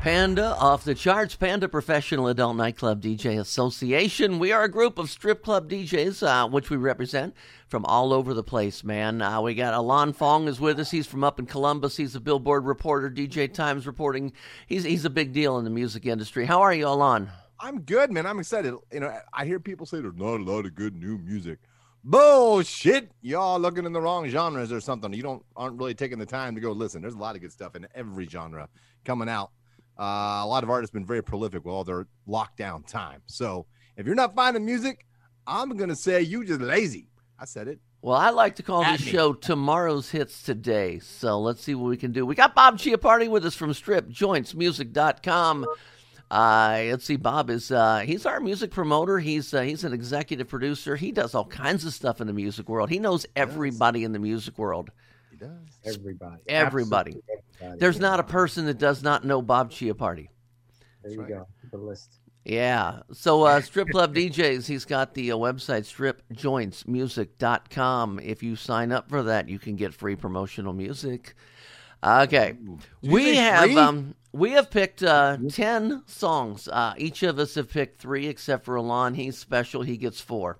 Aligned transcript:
Panda 0.00 0.56
off 0.56 0.84
the 0.84 0.94
charts. 0.94 1.36
Panda 1.36 1.68
Professional 1.68 2.28
Adult 2.28 2.56
Nightclub 2.56 3.02
DJ 3.02 3.38
Association. 3.38 4.38
We 4.38 4.50
are 4.50 4.62
a 4.62 4.68
group 4.70 4.98
of 4.98 5.10
strip 5.10 5.44
club 5.44 5.68
DJs, 5.68 6.26
uh, 6.26 6.48
which 6.48 6.70
we 6.70 6.78
represent 6.78 7.34
from 7.68 7.84
all 7.84 8.14
over 8.14 8.32
the 8.32 8.42
place, 8.42 8.82
man. 8.82 9.20
Uh, 9.20 9.42
we 9.42 9.54
got 9.54 9.74
Ilan 9.74 10.14
Fong 10.14 10.48
is 10.48 10.58
with 10.58 10.80
us. 10.80 10.90
He's 10.90 11.06
from 11.06 11.22
up 11.22 11.38
in 11.38 11.44
Columbus. 11.44 11.98
He's 11.98 12.14
a 12.14 12.20
Billboard 12.20 12.64
reporter, 12.64 13.10
DJ 13.10 13.52
Times 13.52 13.86
reporting. 13.86 14.32
He's 14.66 14.84
he's 14.84 15.04
a 15.04 15.10
big 15.10 15.34
deal 15.34 15.58
in 15.58 15.64
the 15.64 15.70
music 15.70 16.06
industry. 16.06 16.46
How 16.46 16.62
are 16.62 16.72
you, 16.72 16.86
Ilan? 16.86 17.28
I'm 17.60 17.82
good, 17.82 18.10
man. 18.10 18.24
I'm 18.24 18.38
excited. 18.38 18.74
You 18.90 19.00
know, 19.00 19.14
I 19.34 19.44
hear 19.44 19.60
people 19.60 19.84
say 19.84 20.00
there's 20.00 20.16
not 20.16 20.40
a 20.40 20.42
lot 20.42 20.64
of 20.64 20.74
good 20.74 20.96
new 20.96 21.18
music. 21.18 21.58
Bullshit! 22.04 23.12
Y'all 23.20 23.60
looking 23.60 23.84
in 23.84 23.92
the 23.92 24.00
wrong 24.00 24.26
genres 24.28 24.72
or 24.72 24.80
something. 24.80 25.12
You 25.12 25.22
don't 25.22 25.44
aren't 25.56 25.78
really 25.78 25.92
taking 25.92 26.18
the 26.18 26.24
time 26.24 26.54
to 26.54 26.60
go 26.62 26.72
listen. 26.72 27.02
There's 27.02 27.12
a 27.12 27.18
lot 27.18 27.36
of 27.36 27.42
good 27.42 27.52
stuff 27.52 27.76
in 27.76 27.86
every 27.94 28.26
genre 28.26 28.66
coming 29.04 29.28
out. 29.28 29.50
Uh, 30.00 30.40
a 30.42 30.46
lot 30.46 30.64
of 30.64 30.70
artists 30.70 30.92
been 30.92 31.04
very 31.04 31.22
prolific 31.22 31.64
with 31.64 31.74
all 31.74 31.84
their 31.84 32.06
lockdown 32.26 32.86
time. 32.86 33.20
So 33.26 33.66
if 33.96 34.06
you're 34.06 34.14
not 34.14 34.34
finding 34.34 34.64
music, 34.64 35.06
I'm 35.46 35.76
gonna 35.76 35.94
say 35.96 36.22
you 36.22 36.44
just 36.44 36.60
lazy. 36.60 37.08
I 37.38 37.44
said 37.44 37.68
it. 37.68 37.80
Well, 38.02 38.16
I 38.16 38.30
like 38.30 38.56
to 38.56 38.62
call 38.62 38.82
At 38.82 38.96
this 38.98 39.06
me. 39.06 39.12
show 39.12 39.34
Tomorrow's 39.34 40.10
Hits 40.10 40.42
Today. 40.42 41.00
So 41.00 41.38
let's 41.38 41.62
see 41.62 41.74
what 41.74 41.90
we 41.90 41.98
can 41.98 42.12
do. 42.12 42.24
We 42.24 42.34
got 42.34 42.54
Bob 42.54 42.78
Chiappardi 42.78 43.28
with 43.28 43.44
us 43.44 43.54
from 43.54 43.72
stripjointsmusic.com. 43.72 45.66
Uh, 46.30 46.82
let's 46.86 47.04
see, 47.04 47.16
Bob 47.16 47.50
is 47.50 47.70
uh, 47.72 47.98
he's 47.98 48.24
our 48.24 48.40
music 48.40 48.70
promoter. 48.70 49.18
He's 49.18 49.52
uh, 49.52 49.62
he's 49.62 49.82
an 49.84 49.92
executive 49.92 50.48
producer. 50.48 50.96
He 50.96 51.10
does 51.12 51.34
all 51.34 51.44
kinds 51.44 51.84
of 51.84 51.92
stuff 51.92 52.20
in 52.20 52.26
the 52.26 52.32
music 52.32 52.68
world. 52.68 52.88
He 52.88 53.00
knows 53.00 53.26
everybody 53.34 54.04
in 54.04 54.12
the 54.12 54.18
music 54.20 54.56
world. 54.56 54.90
He 55.40 55.46
does. 55.46 55.96
Everybody. 55.96 56.42
Everybody. 56.46 57.16
Everybody. 57.60 57.78
There's 57.78 57.98
not 57.98 58.20
a 58.20 58.24
person 58.24 58.66
that 58.66 58.78
does 58.78 59.02
not 59.02 59.24
know 59.24 59.42
Bob 59.42 59.70
Chiappardi. 59.70 60.28
There 61.02 61.12
you 61.12 61.20
right. 61.20 61.28
go. 61.28 61.46
The 61.70 61.78
list. 61.78 62.18
Yeah. 62.44 63.00
So 63.12 63.44
uh, 63.44 63.60
Strip 63.62 63.88
Club 63.90 64.14
DJs, 64.14 64.66
he's 64.66 64.84
got 64.84 65.14
the 65.14 65.32
uh, 65.32 65.36
website 65.36 65.84
stripjointsmusic.com. 66.34 68.20
If 68.20 68.42
you 68.42 68.56
sign 68.56 68.92
up 68.92 69.08
for 69.08 69.22
that, 69.24 69.48
you 69.48 69.58
can 69.58 69.76
get 69.76 69.94
free 69.94 70.16
promotional 70.16 70.72
music. 70.72 71.34
Okay. 72.02 72.56
We 73.02 73.36
have 73.36 73.76
um 73.76 74.14
we 74.32 74.52
have 74.52 74.70
picked 74.70 75.02
uh 75.02 75.36
10 75.50 76.04
songs. 76.06 76.66
Uh 76.66 76.94
each 76.96 77.22
of 77.22 77.38
us 77.38 77.56
have 77.56 77.68
picked 77.68 78.00
3 78.00 78.26
except 78.26 78.64
for 78.64 78.76
Ilan. 78.76 79.16
He's 79.16 79.36
special. 79.36 79.82
He 79.82 79.98
gets 79.98 80.18
4. 80.18 80.58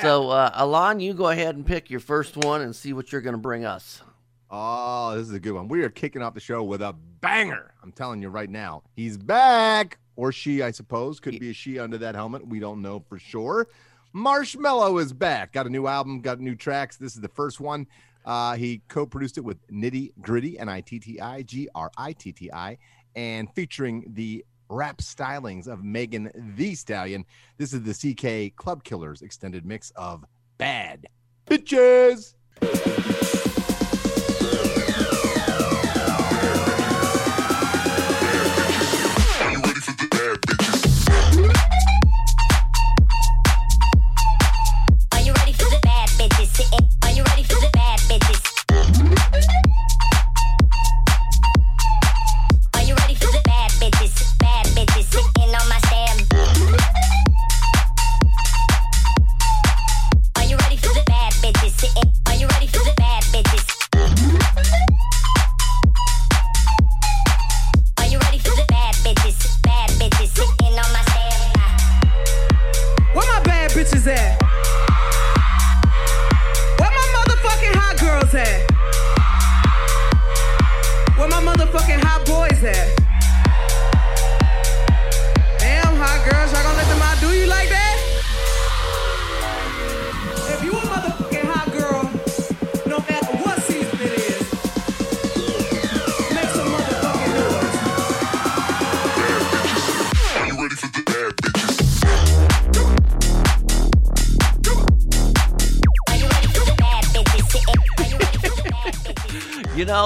So 0.00 0.30
uh 0.30 0.58
Ilan, 0.60 1.02
you 1.02 1.14
go 1.14 1.28
ahead 1.28 1.56
and 1.56 1.66
pick 1.66 1.90
your 1.90 2.00
first 2.00 2.36
one 2.36 2.60
and 2.60 2.74
see 2.74 2.92
what 2.92 3.12
you're 3.12 3.20
going 3.20 3.34
to 3.34 3.40
bring 3.40 3.64
us. 3.64 4.02
Oh, 4.50 5.16
this 5.16 5.28
is 5.28 5.32
a 5.32 5.40
good 5.40 5.52
one. 5.52 5.66
We 5.68 5.82
are 5.82 5.88
kicking 5.88 6.22
off 6.22 6.34
the 6.34 6.40
show 6.40 6.62
with 6.62 6.82
a 6.82 6.94
banger. 7.20 7.72
I'm 7.82 7.90
telling 7.92 8.20
you 8.20 8.28
right 8.28 8.50
now. 8.50 8.82
He's 8.94 9.16
back. 9.16 9.98
Or 10.14 10.30
she, 10.30 10.62
I 10.62 10.72
suppose. 10.72 11.20
Could 11.20 11.40
be 11.40 11.50
a 11.50 11.54
she 11.54 11.78
under 11.78 11.96
that 11.98 12.14
helmet. 12.14 12.46
We 12.46 12.60
don't 12.60 12.82
know 12.82 13.02
for 13.08 13.18
sure. 13.18 13.66
Marshmello 14.14 15.00
is 15.00 15.14
back. 15.14 15.52
Got 15.52 15.66
a 15.66 15.70
new 15.70 15.86
album, 15.86 16.20
got 16.20 16.38
new 16.38 16.54
tracks. 16.54 16.98
This 16.98 17.14
is 17.14 17.22
the 17.22 17.28
first 17.28 17.60
one. 17.60 17.86
Uh, 18.26 18.54
he 18.56 18.82
co 18.88 19.06
produced 19.06 19.38
it 19.38 19.40
with 19.40 19.66
Nitti 19.68 20.12
Gritti, 20.20 20.60
N 20.60 20.68
I 20.68 20.82
T 20.82 20.98
T 21.00 21.18
I 21.18 21.42
G 21.42 21.68
R 21.74 21.90
I 21.96 22.12
T 22.12 22.30
T 22.30 22.52
I, 22.52 22.76
and 23.16 23.48
featuring 23.54 24.04
the 24.14 24.44
rap 24.72 24.98
stylings 24.98 25.68
of 25.68 25.84
Megan 25.84 26.30
Thee 26.56 26.74
Stallion. 26.74 27.26
This 27.58 27.74
is 27.74 27.82
the 27.82 27.92
CK 27.92 28.56
Club 28.56 28.84
Killers 28.84 29.20
extended 29.20 29.66
mix 29.66 29.92
of 29.96 30.24
Bad 30.56 31.06
Bitches. 31.46 32.34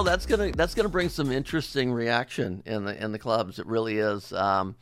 That's 0.06 0.24
gonna 0.24 0.52
that's 0.52 0.74
gonna 0.74 0.88
bring 0.88 1.08
some 1.08 1.32
interesting 1.32 1.92
reaction 1.92 2.62
in 2.64 2.84
the 2.84 3.02
in 3.02 3.12
the 3.12 3.18
clubs. 3.18 3.58
It 3.58 3.66
really 3.66 3.98
is. 3.98 4.32
Um, 4.32 4.76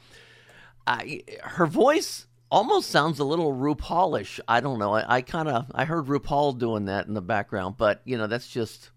I, 0.87 1.23
her 1.43 1.67
voice 1.67 2.27
almost 2.51 2.91
sounds 2.91 3.19
a 3.19 3.25
little 3.25 3.53
RuPaulish. 3.53 4.39
I 4.47 4.61
don't 4.61 4.79
know. 4.79 4.95
I, 4.95 5.17
I 5.17 5.23
kind 5.23 5.49
of 5.49 5.67
I 5.75 5.87
heard 5.87 6.07
RuPaul 6.07 6.59
doing 6.59 6.85
that 6.85 7.07
in 7.07 7.15
the 7.15 7.23
background, 7.23 7.77
but 7.79 8.03
you 8.05 8.19
know 8.19 8.27
that's 8.27 8.49
just 8.49 8.91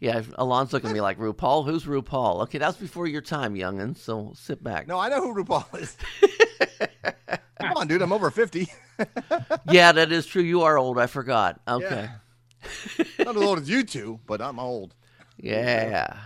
yeah. 0.00 0.22
Ilan's 0.38 0.72
looking 0.72 0.88
at 0.88 0.94
me 0.94 1.02
like 1.02 1.18
RuPaul. 1.18 1.66
Who's 1.66 1.84
RuPaul? 1.84 2.42
Okay, 2.44 2.58
that's 2.58 2.78
before 2.78 3.06
your 3.06 3.20
time, 3.20 3.54
youngin. 3.54 3.96
So 3.96 4.32
sit 4.34 4.64
back. 4.64 4.88
No, 4.88 4.98
I 4.98 5.10
know 5.10 5.20
who 5.20 5.44
RuPaul 5.44 5.80
is. 5.80 5.96
Come 7.60 7.76
on, 7.76 7.88
dude. 7.88 8.02
I'm 8.02 8.12
over 8.12 8.30
50. 8.30 8.68
Yeah, 9.70 9.92
that 9.92 10.10
is 10.10 10.26
true. 10.26 10.42
You 10.42 10.62
are 10.62 10.76
old. 10.76 10.98
I 10.98 11.06
forgot. 11.06 11.60
Okay. 11.68 12.08
Not 13.20 13.36
as 13.36 13.42
old 13.42 13.60
as 13.60 13.68
you 13.70 13.84
two, 13.84 14.18
but 14.26 14.40
I'm 14.40 14.58
old. 14.58 14.94
Yeah. 15.38 16.16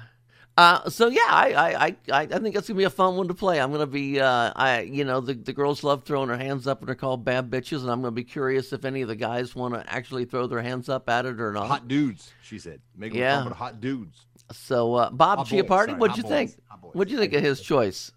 Uh, 0.56 0.90
so 0.90 1.08
yeah, 1.08 1.20
I, 1.28 1.52
I, 1.54 1.86
I, 1.86 1.96
I 2.12 2.20
I 2.22 2.26
think 2.26 2.54
that's 2.54 2.68
gonna 2.68 2.76
be 2.76 2.84
a 2.84 2.90
fun 2.90 3.16
one 3.16 3.26
to 3.28 3.34
play. 3.34 3.58
I'm 3.58 3.72
gonna 3.72 3.86
be, 3.86 4.20
uh, 4.20 4.52
I, 4.54 4.82
you 4.82 5.02
know, 5.02 5.20
the, 5.20 5.32
the 5.32 5.54
girls 5.54 5.82
love 5.82 6.04
throwing 6.04 6.28
their 6.28 6.36
hands 6.36 6.66
up 6.66 6.80
when 6.80 6.86
they're 6.86 6.94
called 6.94 7.24
bad 7.24 7.50
bitches, 7.50 7.80
and 7.80 7.90
I'm 7.90 8.02
gonna 8.02 8.10
be 8.10 8.24
curious 8.24 8.70
if 8.74 8.84
any 8.84 9.00
of 9.00 9.08
the 9.08 9.16
guys 9.16 9.54
want 9.54 9.72
to 9.72 9.84
actually 9.90 10.26
throw 10.26 10.46
their 10.46 10.60
hands 10.60 10.90
up 10.90 11.08
at 11.08 11.24
it 11.24 11.40
or 11.40 11.52
not. 11.52 11.68
Hot 11.68 11.88
dudes, 11.88 12.32
she 12.42 12.58
said. 12.58 12.80
Make 12.94 13.14
Yeah. 13.14 13.44
yeah. 13.44 13.54
hot 13.54 13.80
dudes. 13.80 14.26
So, 14.52 14.94
uh, 14.94 15.10
Bob 15.10 15.38
Hot 15.38 15.48
boys, 15.48 15.62
Chiappardi, 15.62 15.86
sorry, 15.86 15.94
what'd 15.94 16.16
you 16.18 16.22
boys, 16.24 16.30
think? 16.30 16.56
What'd 16.92 17.10
you 17.10 17.18
think 17.18 17.32
of 17.32 17.42
his 17.42 17.62
choice? 17.62 18.12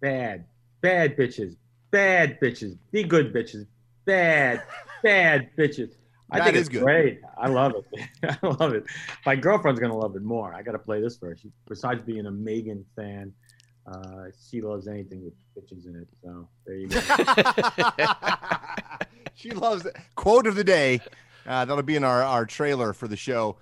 Bad. 0.00 0.44
Bad 0.82 1.16
bitches. 1.16 1.56
Bad 1.90 2.38
bitches. 2.40 2.76
Be 2.90 3.02
good 3.02 3.32
bitches. 3.32 3.66
Bad. 4.04 4.62
Bad 5.02 5.48
bitches. 5.56 5.94
I 6.30 6.38
That 6.38 6.44
think 6.46 6.56
is 6.56 6.60
it's 6.62 6.68
good. 6.70 6.82
great. 6.82 7.20
I 7.38 7.48
love 7.48 7.74
it. 7.76 7.86
I 8.42 8.46
love 8.46 8.74
it. 8.74 8.84
My 9.24 9.36
girlfriend's 9.36 9.80
gonna 9.80 9.96
love 9.96 10.16
it 10.16 10.22
more. 10.22 10.52
I 10.54 10.62
gotta 10.62 10.78
play 10.78 11.00
this 11.00 11.16
for 11.16 11.28
her. 11.30 11.36
She, 11.36 11.50
besides 11.68 12.02
being 12.02 12.26
a 12.26 12.30
Megan 12.30 12.84
fan, 12.96 13.32
uh, 13.86 14.24
she 14.50 14.60
loves 14.60 14.88
anything 14.88 15.24
with 15.24 15.34
bitches 15.56 15.86
in 15.86 15.96
it. 15.96 16.08
So 16.24 16.48
there 16.66 16.76
you 16.76 16.88
go. 16.88 17.00
she 19.34 19.50
loves 19.50 19.86
it. 19.86 19.96
Quote 20.16 20.46
of 20.46 20.56
the 20.56 20.64
day. 20.64 21.00
Uh, 21.46 21.64
that'll 21.64 21.82
be 21.84 21.94
in 21.96 22.04
our, 22.04 22.22
our 22.22 22.44
trailer 22.44 22.92
for 22.92 23.06
the 23.08 23.16
show. 23.16 23.56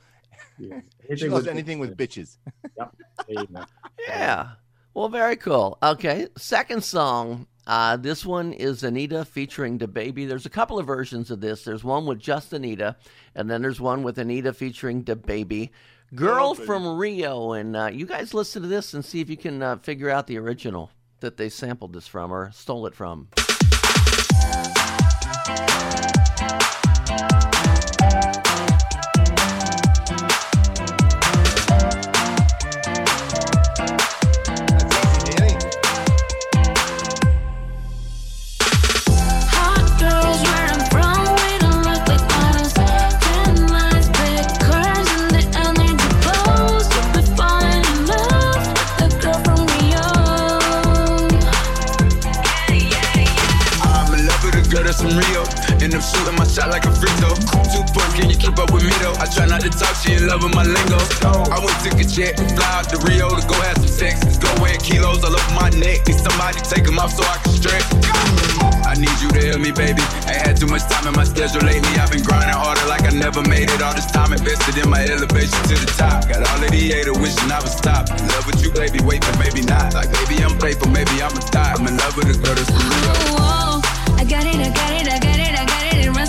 Yeah. 0.59 0.81
She 1.05 1.11
Anything 1.11 1.31
loves 1.33 1.45
with 1.45 1.53
anything 1.53 1.79
with 1.81 1.97
bitches. 1.99 2.39
There 2.79 2.89
you 3.29 3.47
go. 3.47 3.63
Yeah. 4.09 4.53
Well, 4.95 5.11
very 5.11 5.37
cool. 5.37 5.77
Okay, 5.83 6.29
second 6.39 6.83
song. 6.83 7.47
Uh, 7.67 7.97
this 7.97 8.27
one 8.27 8.53
is 8.53 8.83
Anita 8.83 9.25
featuring 9.25 9.79
the 9.79 9.89
baby. 9.89 10.27
There's 10.27 10.47
a 10.47 10.51
couple 10.51 10.79
of 10.79 10.87
versions 10.87 11.31
of 11.31 11.41
this. 11.41 11.65
There's 11.65 11.83
one 11.85 12.05
with 12.07 12.19
just 12.19 12.53
Anita, 12.53 12.97
and 13.35 13.51
then 13.51 13.63
there's 13.63 13.81
one 13.81 14.03
with 14.03 14.19
Anita 14.19 14.53
featuring 14.53 15.03
the 15.03 15.17
baby. 15.17 15.73
Girl 16.15 16.51
Oh, 16.51 16.55
from 16.55 16.99
Rio, 16.99 17.53
and 17.53 17.75
uh, 17.75 17.87
you 17.93 18.07
guys 18.07 18.35
listen 18.35 18.63
to 18.63 18.69
this 18.69 18.93
and 18.95 19.05
see 19.05 19.21
if 19.21 19.31
you 19.31 19.37
can 19.37 19.63
uh, 19.63 19.77
figure 19.79 20.11
out 20.11 20.27
the 20.27 20.39
original 20.39 20.91
that 21.21 21.39
they 21.39 21.49
sampled 21.49 21.95
this 21.95 22.07
from 22.07 22.31
or 22.33 22.51
stole 22.53 22.87
it 22.87 22.95
from. 22.95 23.29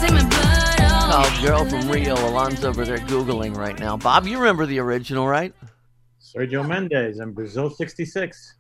In 0.08 0.14
my 0.14 0.24
blood. 0.30 0.76
Oh, 0.82 1.10
Called 1.10 1.44
Girl 1.46 1.66
from 1.70 1.90
Rio. 1.90 2.16
Ilan's 2.16 2.64
over 2.64 2.86
there 2.86 2.98
Googling 3.00 3.56
right 3.56 3.80
now. 3.80 3.98
Bob, 3.98 4.28
you 4.28 4.38
remember 4.38 4.66
the 4.66 4.80
original, 4.80 5.28
right? 5.28 5.54
Sergio 6.22 6.68
Mendes 6.68 7.20
and 7.20 7.34
Brazil 7.34 7.70
'66. 7.70 8.56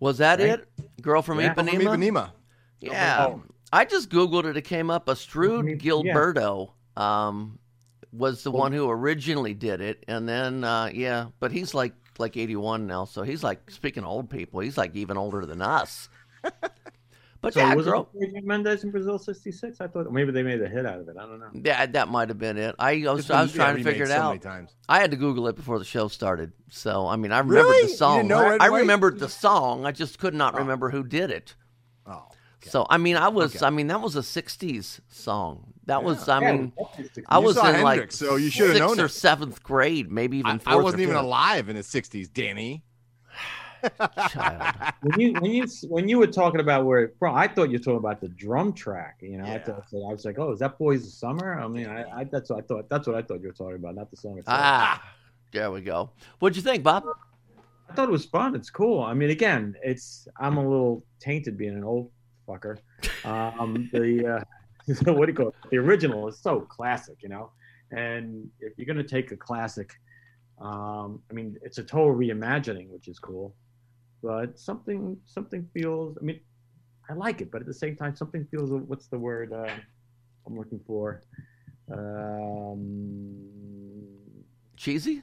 Was 0.00 0.18
that 0.18 0.40
Right. 0.40 0.48
it? 0.60 0.68
Girl 1.02 1.22
from 1.22 1.38
Yeah. 1.40 1.54
From 1.54 1.68
Ipanema? 1.68 1.96
Ipanema. 1.96 2.30
Yeah. 2.80 3.26
Oh. 3.28 3.42
I 3.72 3.84
just 3.84 4.08
Googled 4.10 4.46
it. 4.46 4.56
It 4.56 4.62
came 4.62 4.90
up. 4.90 5.06
Astrud 5.06 5.68
Yeah. 5.68 5.76
Gilberto 5.76 6.70
um, 6.96 7.58
was 8.12 8.42
the 8.42 8.50
one 8.50 8.72
who 8.72 8.90
originally 8.90 9.54
did 9.54 9.80
it. 9.80 10.04
And 10.08 10.28
then, 10.28 10.64
uh, 10.64 10.90
yeah, 10.92 11.26
but 11.38 11.52
he's 11.52 11.74
like 11.74 11.92
like 12.18 12.36
81 12.36 12.86
now. 12.86 13.04
So 13.04 13.22
he's 13.22 13.42
like, 13.44 13.70
speaking 13.70 14.02
of 14.02 14.08
old 14.10 14.28
people, 14.30 14.60
he's 14.60 14.76
like 14.76 14.94
even 14.96 15.16
older 15.16 15.46
than 15.46 15.62
us. 15.62 16.08
But 17.40 17.54
So 17.54 17.60
yeah, 17.60 17.74
was 17.74 17.86
girl. 17.86 18.08
it 18.14 18.32
Sergio 18.32 18.44
Mendes 18.44 18.84
in 18.84 18.92
Brazil 18.92 19.18
'66? 19.18 19.80
I 19.80 19.88
thought 19.88 20.12
maybe 20.12 20.30
they 20.30 20.44
made 20.44 20.62
a 20.62 20.68
hit 20.68 20.86
out 20.86 21.00
of 21.00 21.08
it. 21.08 21.16
I 21.18 21.22
don't 21.26 21.40
know. 21.40 21.50
Yeah, 21.52 21.86
that 21.86 22.08
might 22.08 22.28
have 22.28 22.38
been 22.38 22.56
it. 22.56 22.76
I, 22.78 23.04
I 23.04 23.12
was, 23.12 23.28
I 23.32 23.42
was 23.42 23.50
yeah, 23.56 23.64
trying 23.64 23.76
to 23.78 23.82
figure 23.82 24.04
it 24.04 24.08
remade 24.10 24.16
so 24.16 24.22
out. 24.22 24.28
many 24.28 24.38
times. 24.38 24.76
I 24.88 25.00
had 25.00 25.10
to 25.10 25.16
Google 25.16 25.48
it 25.48 25.56
before 25.56 25.80
the 25.80 25.84
show 25.84 26.06
started. 26.06 26.52
So, 26.70 27.08
I 27.08 27.16
mean, 27.16 27.32
I 27.32 27.40
remembered 27.40 27.64
Really? 27.72 27.88
the 27.90 27.96
song. 27.96 28.18
didn't 28.18 28.28
know 28.28 28.42
right 28.48 28.62
I 28.62 28.68
away? 28.68 28.80
remembered 28.82 29.18
the 29.18 29.28
song. 29.28 29.84
I 29.84 29.90
just 29.90 30.20
could 30.20 30.34
not 30.34 30.54
oh. 30.54 30.58
remember 30.58 30.90
who 30.90 31.02
did 31.02 31.32
it. 31.32 31.56
Oh. 32.06 32.26
So, 32.60 32.86
I 32.88 32.96
mean, 32.98 33.16
I 33.16 33.26
was, 33.26 33.56
Okay. 33.56 33.66
I 33.66 33.70
mean, 33.70 33.88
that 33.88 34.00
was 34.00 34.14
a 34.14 34.20
60s 34.20 35.00
song. 35.08 35.72
That 35.86 36.04
was, 36.04 36.28
I 36.28 36.40
Yeah, 36.40 36.52
mean, 36.52 36.72
it 37.16 37.24
I 37.28 37.38
was 37.38 37.56
saw 37.56 37.72
in 37.72 37.82
like 37.82 38.12
so 38.12 38.36
you 38.36 38.50
should 38.50 38.68
have 38.68 38.76
sixth 38.76 38.88
known 38.88 39.00
or 39.00 39.08
seventh 39.08 39.64
grade, 39.64 40.12
maybe 40.12 40.38
even 40.38 40.52
I, 40.52 40.58
fourth. 40.58 40.68
I 40.68 40.76
wasn't 40.76 41.00
or 41.00 41.04
even 41.06 41.16
alive 41.16 41.68
in 41.68 41.74
the 41.74 41.82
60s, 41.82 42.32
Danny. 42.32 42.84
Child. 44.30 44.94
when 45.02 45.20
you 45.20 45.32
when 45.34 45.50
you 45.50 45.66
when 45.88 46.08
you 46.08 46.18
were 46.18 46.26
talking 46.26 46.60
about 46.60 46.84
where 46.84 47.00
it 47.00 47.16
from, 47.18 47.34
I 47.34 47.48
thought 47.48 47.70
you 47.70 47.78
were 47.78 47.84
talking 47.84 47.98
about 47.98 48.20
the 48.20 48.28
drum 48.28 48.72
track. 48.72 49.18
You 49.20 49.38
know, 49.38 49.44
I 49.44 49.58
thought 49.58 49.84
I 49.92 50.12
was 50.12 50.24
like, 50.24 50.38
oh, 50.38 50.52
is 50.52 50.60
that 50.60 50.78
Boys 50.78 51.04
of 51.06 51.12
Summer? 51.12 51.58
I 51.58 51.66
mean, 51.68 51.86
I, 51.86 52.20
I 52.20 52.24
that's 52.24 52.50
what 52.50 52.58
I 52.58 52.66
thought. 52.66 52.88
That's 52.88 53.06
what 53.06 53.16
I 53.16 53.22
thought 53.22 53.40
you 53.40 53.48
were 53.48 53.54
talking 53.54 53.76
about, 53.76 53.94
not 53.94 54.10
the 54.10 54.16
song 54.16 54.38
itself. 54.38 54.58
Ah, 54.60 55.14
there 55.52 55.70
we 55.70 55.80
go. 55.80 56.10
What'd 56.38 56.56
you 56.56 56.62
think, 56.62 56.82
Bob? 56.82 57.04
I 57.88 57.94
thought 57.94 58.08
it 58.08 58.12
was 58.12 58.24
fun. 58.24 58.54
It's 58.54 58.70
cool. 58.70 59.02
I 59.02 59.14
mean, 59.14 59.30
again, 59.30 59.74
it's 59.82 60.26
I'm 60.40 60.56
a 60.56 60.66
little 60.66 61.04
tainted 61.20 61.58
being 61.58 61.74
an 61.74 61.84
old 61.84 62.10
fucker. 62.48 62.78
Um, 63.24 63.90
the 63.92 64.26
uh, 64.36 64.44
what 65.12 65.26
do 65.26 65.32
you 65.32 65.36
call 65.36 65.48
it? 65.48 65.54
The 65.70 65.78
original 65.78 66.28
is 66.28 66.38
so 66.38 66.60
classic, 66.60 67.16
you 67.22 67.28
know. 67.28 67.50
And 67.90 68.48
if 68.60 68.72
you're 68.76 68.86
gonna 68.86 69.04
take 69.04 69.30
a 69.32 69.36
classic, 69.36 69.92
um, 70.60 71.20
I 71.30 71.34
mean, 71.34 71.58
it's 71.62 71.78
a 71.78 71.82
total 71.82 72.14
reimagining, 72.14 72.88
which 72.88 73.08
is 73.08 73.18
cool. 73.18 73.54
But 74.22 74.58
something 74.58 75.16
something 75.26 75.68
feels. 75.74 76.16
I 76.20 76.24
mean, 76.24 76.40
I 77.10 77.14
like 77.14 77.40
it, 77.40 77.50
but 77.50 77.60
at 77.60 77.66
the 77.66 77.74
same 77.74 77.96
time, 77.96 78.14
something 78.14 78.46
feels. 78.50 78.70
What's 78.70 79.08
the 79.08 79.18
word 79.18 79.52
uh, 79.52 79.68
I'm 80.46 80.56
looking 80.56 80.80
for? 80.86 81.22
Um, 81.92 83.48
Cheesy? 84.76 85.22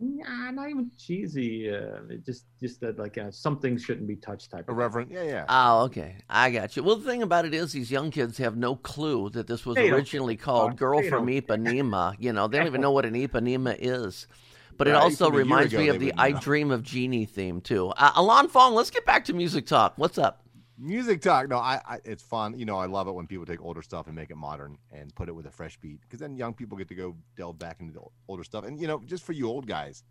Nah, 0.00 0.50
not 0.50 0.68
even 0.68 0.90
cheesy. 0.98 1.70
Uh, 1.70 2.00
it 2.10 2.26
just, 2.26 2.46
just 2.60 2.80
that 2.80 2.98
like 2.98 3.16
uh, 3.16 3.30
something 3.30 3.78
shouldn't 3.78 4.08
be 4.08 4.16
touched 4.16 4.50
type. 4.50 4.68
Of 4.68 4.74
Irreverent. 4.74 5.10
Yeah, 5.10 5.22
yeah. 5.22 5.44
Oh, 5.48 5.84
okay. 5.84 6.16
I 6.28 6.50
got 6.50 6.76
you. 6.76 6.82
Well, 6.82 6.96
the 6.96 7.08
thing 7.08 7.22
about 7.22 7.44
it 7.44 7.54
is, 7.54 7.72
these 7.72 7.90
young 7.90 8.10
kids 8.10 8.36
have 8.38 8.56
no 8.56 8.74
clue 8.74 9.30
that 9.30 9.46
this 9.46 9.64
was 9.64 9.76
They 9.76 9.90
originally 9.90 10.36
care. 10.36 10.44
called 10.44 10.76
"Girl 10.76 11.00
from 11.02 11.26
don't 11.26 11.28
Ipanema." 11.28 12.16
You 12.18 12.32
know, 12.32 12.48
they 12.48 12.58
don't 12.58 12.66
even 12.66 12.80
know 12.80 12.90
what 12.90 13.06
an 13.06 13.14
Ipanema 13.14 13.76
is. 13.78 14.26
But 14.76 14.88
it 14.88 14.94
also 14.94 15.26
from 15.26 15.34
a 15.34 15.36
year 15.36 15.44
reminds 15.44 15.72
ago, 15.72 15.82
me 15.82 15.88
of 15.88 16.00
the 16.00 16.12
"I 16.16 16.30
know. 16.32 16.40
Dream 16.40 16.70
of 16.70 16.82
Jeannie" 16.82 17.26
theme 17.26 17.60
too. 17.60 17.88
Uh, 17.88 18.12
Ilan 18.12 18.50
Fong, 18.50 18.74
let's 18.74 18.90
get 18.90 19.04
back 19.06 19.24
to 19.26 19.32
music 19.32 19.66
talk. 19.66 19.94
What's 19.96 20.18
up? 20.18 20.42
Music 20.76 21.20
talk. 21.22 21.48
No, 21.48 21.58
I, 21.58 21.80
I 21.86 21.98
it's 22.04 22.22
fun. 22.22 22.58
You 22.58 22.64
know, 22.64 22.76
I 22.76 22.86
love 22.86 23.06
it 23.06 23.12
when 23.12 23.26
people 23.26 23.46
take 23.46 23.62
older 23.62 23.82
stuff 23.82 24.06
and 24.06 24.16
make 24.16 24.30
it 24.30 24.36
modern 24.36 24.76
and 24.92 25.14
put 25.14 25.28
it 25.28 25.32
with 25.32 25.46
a 25.46 25.50
fresh 25.50 25.78
beat 25.78 26.00
because 26.02 26.18
then 26.18 26.36
young 26.36 26.52
people 26.54 26.76
get 26.76 26.88
to 26.88 26.94
go 26.96 27.16
delve 27.36 27.58
back 27.58 27.80
into 27.80 27.92
the 27.92 28.00
older 28.28 28.42
stuff. 28.42 28.64
And 28.64 28.80
you 28.80 28.88
know, 28.88 29.00
just 29.06 29.22
for 29.24 29.32
you 29.32 29.48
old 29.48 29.66
guys, 29.66 30.02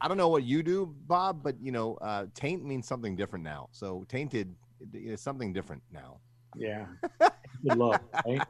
I 0.00 0.08
don't 0.08 0.16
know 0.18 0.28
what 0.28 0.42
you 0.44 0.62
do, 0.62 0.94
Bob, 1.06 1.42
but 1.42 1.56
you 1.60 1.72
know, 1.72 1.94
uh, 1.94 2.26
taint 2.34 2.64
means 2.64 2.86
something 2.86 3.16
different 3.16 3.44
now. 3.44 3.68
So 3.72 4.04
tainted 4.08 4.54
is 4.92 5.20
something 5.20 5.52
different 5.52 5.82
now. 5.90 6.18
Yeah. 6.56 6.86
Good 7.18 7.78
luck. 7.78 8.02
Right? 8.26 8.42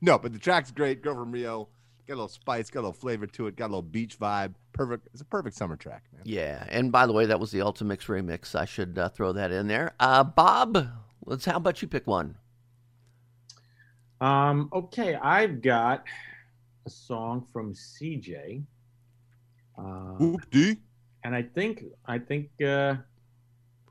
No, 0.00 0.18
but 0.18 0.32
the 0.32 0.38
track's 0.38 0.70
great. 0.70 1.02
Girl 1.02 1.14
from 1.14 1.32
Rio. 1.32 1.68
Got 2.08 2.14
a 2.14 2.16
little 2.16 2.28
spice, 2.28 2.68
got 2.68 2.80
a 2.80 2.82
little 2.82 2.92
flavor 2.92 3.26
to 3.28 3.46
it, 3.46 3.54
got 3.56 3.66
a 3.66 3.68
little 3.68 3.82
beach 3.82 4.18
vibe. 4.18 4.54
Perfect. 4.72 5.08
It's 5.12 5.22
a 5.22 5.24
perfect 5.24 5.54
summer 5.56 5.76
track, 5.76 6.02
man. 6.12 6.22
Yeah, 6.24 6.64
and 6.68 6.90
by 6.90 7.06
the 7.06 7.12
way, 7.12 7.26
that 7.26 7.38
was 7.38 7.50
the 7.52 7.60
Ultimix 7.60 8.06
remix. 8.06 8.54
I 8.54 8.64
should 8.64 8.98
uh, 8.98 9.08
throw 9.08 9.32
that 9.32 9.52
in 9.52 9.68
there. 9.68 9.94
Uh, 10.00 10.24
Bob, 10.24 10.88
let's. 11.26 11.44
How 11.44 11.56
about 11.58 11.80
you 11.80 11.86
pick 11.88 12.06
one? 12.06 12.36
Um. 14.20 14.68
Okay, 14.72 15.14
I've 15.16 15.62
got 15.62 16.04
a 16.86 16.90
song 16.90 17.46
from 17.52 17.74
CJ. 17.74 18.62
Uh, 19.78 19.82
Whoop 20.18 20.48
dee. 20.50 20.76
and 21.24 21.34
I 21.34 21.42
think 21.42 21.84
I 22.06 22.18
think 22.18 22.50
uh, 22.60 22.96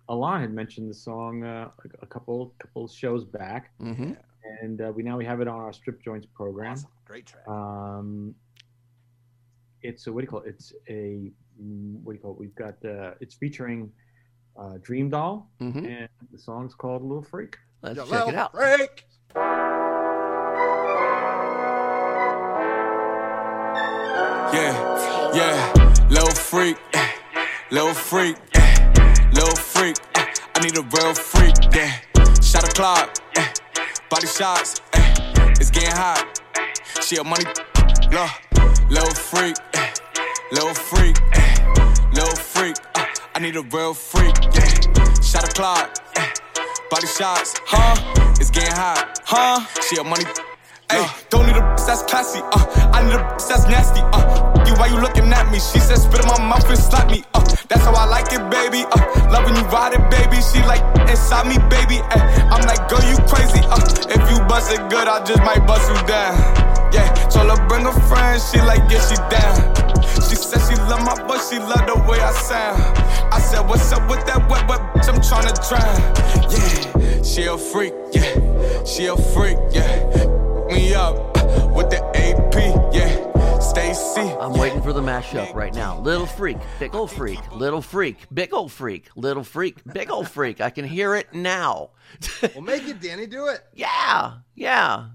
Ilan 0.10 0.42
had 0.42 0.54
mentioned 0.54 0.90
the 0.90 0.94
song 0.94 1.44
uh, 1.44 1.70
a- 1.84 2.04
a 2.04 2.06
couple 2.06 2.54
couple 2.60 2.88
shows 2.88 3.24
back, 3.26 3.72
Mm-hmm. 3.82 4.14
And 4.62 4.82
uh, 4.82 4.92
we 4.96 5.04
now 5.04 5.18
we 5.18 5.26
have 5.26 5.42
it 5.42 5.48
on 5.48 5.60
our 5.60 5.74
strip 5.74 6.02
joints 6.04 6.26
program. 6.34 6.74
Awesome. 6.74 6.90
Great 7.06 7.26
track. 7.26 7.48
Um, 7.48 8.34
it's 9.82 10.08
a 10.08 10.12
what 10.14 10.22
do 10.22 10.26
you 10.26 10.30
call 10.30 10.40
it? 10.42 10.50
It's 10.50 10.74
a 10.88 11.32
mm, 11.62 12.02
what 12.04 12.14
do 12.14 12.18
you 12.18 12.22
call 12.22 12.32
it? 12.34 12.40
We've 12.40 12.56
got 12.56 12.76
uh, 12.86 13.12
it's 13.20 13.36
featuring 13.36 13.92
uh, 14.60 14.78
Dream 14.82 15.10
Doll, 15.10 15.50
Mm-hmm. 15.62 15.86
and 15.86 16.10
the 16.32 16.38
song's 16.40 16.76
called 16.76 17.02
"Little 17.04 17.24
Freak." 17.24 17.58
Let's 17.82 17.98
Yo, 17.98 18.04
check 18.04 18.12
little 18.12 18.30
it 18.30 18.36
out. 18.36 18.52
Freak. 18.52 19.06
Yeah, 24.54 25.32
yeah, 25.34 25.74
little 26.10 26.30
freak, 26.36 26.78
little 27.72 27.94
freak, 27.94 28.36
little 29.34 29.56
freak. 29.56 29.96
I 30.16 30.60
need 30.62 30.78
a 30.78 30.82
real 30.82 31.14
freak, 31.14 31.56
yeah. 31.74 31.94
Shot 32.42 32.66
a 32.68 32.72
clock, 32.74 33.18
body 34.12 34.28
shots, 34.28 34.82
eh, 34.92 35.16
it's 35.52 35.72
getting 35.72 35.96
hot. 35.96 36.42
She 37.02 37.16
a 37.16 37.24
money, 37.24 37.46
low, 38.12 38.28
little 38.90 39.16
freak, 39.16 39.56
eh, 39.74 39.94
little 40.52 40.74
freak, 40.74 41.16
eh, 41.34 41.56
little 42.14 42.36
freak. 42.36 42.76
Uh, 42.96 43.06
I 43.36 43.40
need 43.40 43.56
a 43.56 43.62
real 43.62 43.94
freak, 43.94 44.36
yeah. 44.54 44.68
Shot 45.22 45.48
a 45.48 45.52
clock, 45.56 45.98
eh, 46.18 46.28
body 46.90 47.08
shots, 47.08 47.56
huh? 47.66 47.96
It's 48.38 48.52
getting 48.52 48.76
hot, 48.76 49.18
huh? 49.24 49.66
She 49.88 49.96
a 49.96 50.04
money. 50.04 50.26
Hey, 50.92 51.08
don't 51.30 51.48
need 51.48 51.56
a 51.56 51.62
that's 51.88 52.04
classy, 52.04 52.42
uh. 52.42 52.92
I 52.92 53.04
need 53.06 53.14
a 53.14 53.38
that's 53.48 53.66
nasty, 53.70 54.02
uh. 54.12 54.66
You, 54.68 54.74
why 54.76 54.88
you 54.88 55.00
looking 55.00 55.32
at 55.32 55.50
me? 55.50 55.60
She 55.60 55.80
said, 55.80 56.00
spit 56.00 56.20
in 56.20 56.28
my 56.28 56.50
mouth 56.50 56.68
and 56.68 56.78
slap 56.78 57.10
me. 57.10 57.24
That's 57.68 57.84
how 57.84 57.94
I 57.94 58.06
like 58.06 58.32
it, 58.34 58.44
baby, 58.50 58.86
uh. 58.86 59.32
Love 59.32 59.46
when 59.46 59.56
you 59.56 59.64
ride 59.70 59.94
it, 59.94 60.04
baby. 60.10 60.42
She 60.42 60.60
like 60.64 60.84
inside 61.10 61.48
me, 61.48 61.58
baby. 61.70 62.02
I'm 62.52 62.64
like, 62.68 62.90
girl, 62.90 63.04
you 63.08 63.18
crazy, 63.28 63.62
uh. 63.70 63.80
If 64.10 64.22
you 64.30 64.40
bust 64.48 64.72
it 64.72 64.82
good, 64.90 65.08
I 65.08 65.24
just 65.24 65.42
might 65.44 65.66
bust 65.66 65.90
you 65.90 65.96
down. 66.08 66.36
Yeah, 66.94 67.08
told 67.32 67.50
her 67.50 67.68
bring 67.68 67.86
a 67.86 67.94
friend, 68.08 68.42
she 68.42 68.60
like, 68.62 68.84
yeah, 68.92 69.02
she 69.08 69.16
down. 69.32 69.76
She 70.28 70.36
said 70.36 70.60
she 70.68 70.76
love 70.90 71.04
my 71.06 71.16
voice, 71.28 71.50
she 71.50 71.60
love 71.60 71.86
the 71.88 71.96
way 72.10 72.20
I 72.20 72.32
sound. 72.34 72.82
I 73.34 73.40
said, 73.40 73.62
what's 73.68 73.92
up 73.94 74.10
with 74.10 74.26
that 74.26 74.50
wet, 74.50 74.68
wet 74.68 74.82
bitch? 74.94 75.08
I'm 75.08 75.22
tryna 75.22 75.56
drown. 75.68 76.02
Yeah, 76.52 77.24
she 77.24 77.46
a 77.46 77.58
freak, 77.58 77.94
yeah. 78.12 78.84
She 78.84 79.06
a 79.06 79.16
freak, 79.16 79.58
yeah. 79.72 80.26
Me 80.68 80.94
up 80.94 81.38
uh, 81.38 81.68
with 81.74 81.90
the 81.90 82.02
AP, 82.14 82.56
yeah. 82.94 83.31
Stacy. 83.72 84.20
I'm 84.20 84.52
waiting 84.60 84.82
for 84.82 84.92
the 84.92 85.00
mashup 85.02 85.56
right 85.56 85.74
now. 85.74 85.98
Little 86.02 86.26
freak, 86.26 86.58
big 86.78 86.94
old 86.94 87.10
freak, 87.10 87.40
little 87.54 87.82
freak, 87.82 88.18
big 88.34 88.54
old 88.54 88.70
freak, 88.70 89.08
little 89.16 89.46
freak, 89.46 89.78
big 89.94 90.12
old 90.12 90.28
freak. 90.28 90.60
I 90.60 90.70
can 90.70 90.84
hear 90.84 91.16
it 91.16 91.34
now. 91.34 91.92
Well, 92.54 92.64
make 92.64 92.86
it, 92.86 93.00
Danny. 93.00 93.28
Do 93.28 93.48
it. 93.48 93.62
yeah, 93.74 94.40
yeah. 94.56 95.06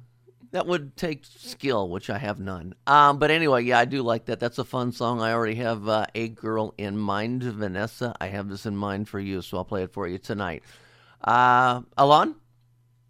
That 0.53 0.67
would 0.67 0.97
take 0.97 1.27
skill, 1.27 1.91
which 1.91 2.09
I 2.09 2.17
have 2.17 2.41
none. 2.41 2.75
Um, 2.87 3.19
but 3.19 3.31
anyway, 3.31 3.63
yeah, 3.65 3.79
I 3.79 3.85
do 3.85 4.01
like 4.01 4.25
that. 4.25 4.41
That's 4.41 4.57
a 4.57 4.65
fun 4.65 4.91
song. 4.91 5.21
I 5.21 5.35
already 5.35 5.57
have 5.57 5.87
uh, 5.87 6.07
a 6.15 6.31
girl 6.31 6.73
in 6.79 6.97
mind, 6.97 7.43
Vanessa. 7.43 8.17
I 8.23 8.29
have 8.29 8.49
this 8.49 8.65
in 8.65 8.75
mind 8.75 9.07
for 9.11 9.21
you, 9.21 9.43
so 9.43 9.59
I'll 9.59 9.67
play 9.67 9.83
it 9.83 9.93
for 9.93 10.09
you 10.09 10.17
tonight. 10.17 10.63
Uh, 11.23 11.81
Ilan? 11.99 12.37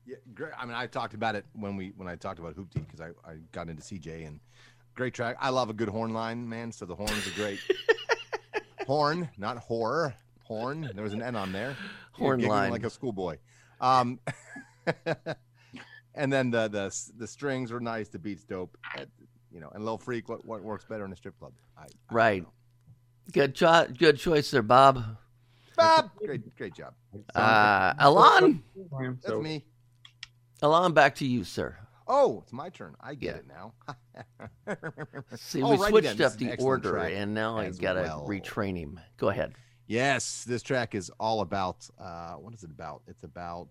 Yeah, 0.06 0.16
great. 0.34 0.52
I 0.58 0.66
mean, 0.66 0.74
I 0.74 0.88
talked 0.88 1.14
about 1.14 1.36
it 1.36 1.44
when 1.52 1.76
we 1.76 1.92
when 1.96 2.08
I 2.08 2.16
talked 2.16 2.40
about 2.40 2.56
Whoopty 2.56 2.84
because 2.84 3.00
I, 3.00 3.10
I 3.30 3.36
got 3.52 3.68
into 3.68 3.82
CJ 3.82 4.26
and 4.26 4.40
great 4.96 5.14
track. 5.14 5.36
I 5.38 5.50
love 5.50 5.70
a 5.70 5.72
good 5.72 5.88
horn 5.88 6.12
line, 6.12 6.48
man. 6.48 6.72
So 6.72 6.86
the 6.86 6.96
horns 6.96 7.26
are 7.26 7.34
great. 7.34 7.60
horn, 8.86 9.28
not 9.38 9.58
horror. 9.58 10.14
Horn. 10.42 10.90
There 10.94 11.04
was 11.04 11.12
an 11.12 11.22
N 11.22 11.36
on 11.36 11.52
there. 11.52 11.76
Horn 12.12 12.40
line. 12.42 12.70
like 12.70 12.84
a 12.84 12.90
schoolboy. 12.90 13.36
Um, 13.80 14.18
and 16.14 16.32
then 16.32 16.50
the 16.50 16.68
the 16.68 17.10
the 17.18 17.26
strings 17.26 17.70
were 17.72 17.80
nice. 17.80 18.08
The 18.08 18.18
beats 18.18 18.44
dope. 18.44 18.76
You 19.52 19.60
know, 19.60 19.70
and 19.74 19.84
Lil 19.84 19.98
Freak. 19.98 20.28
What 20.28 20.44
what 20.44 20.62
works 20.62 20.84
better 20.84 21.04
in 21.04 21.12
a 21.12 21.16
strip 21.16 21.38
club? 21.38 21.52
I, 21.76 21.82
I 21.82 21.86
Right. 22.14 22.42
know. 22.42 22.48
Good, 23.32 23.54
cho- 23.56 23.88
good 23.98 24.18
choice 24.18 24.50
there, 24.52 24.62
Bob. 24.62 25.02
Bob, 25.76 26.10
great 26.24 26.56
great 26.56 26.74
job. 26.74 26.94
Uh, 27.34 27.92
Ilan? 27.94 28.60
That's 29.22 29.34
me. 29.42 29.64
Ilan, 30.62 30.94
back 30.94 31.16
to 31.16 31.26
you, 31.26 31.42
sir. 31.44 31.76
Oh, 32.08 32.40
it's 32.42 32.52
my 32.52 32.68
turn. 32.70 32.94
I 33.00 33.14
get 33.14 33.34
Yeah. 33.34 33.40
it 33.40 33.46
now. 33.48 34.76
See, 35.36 35.62
we 35.62 35.76
right 35.76 35.90
switched 35.90 36.12
again. 36.14 36.26
Up 36.26 36.40
an 36.40 36.46
the 36.48 36.56
order, 36.62 36.96
and 36.98 37.34
now 37.34 37.58
I 37.58 37.70
gotta 37.70 38.02
well. 38.02 38.26
retrain 38.28 38.76
him. 38.76 39.00
Go 39.16 39.28
ahead. 39.28 39.54
Yes, 39.88 40.44
this 40.44 40.62
track 40.62 40.94
is 40.94 41.10
all 41.20 41.40
about 41.40 41.88
uh 41.98 42.34
what 42.34 42.54
is 42.54 42.62
it 42.64 42.70
about? 42.70 43.02
It's 43.06 43.24
about 43.24 43.68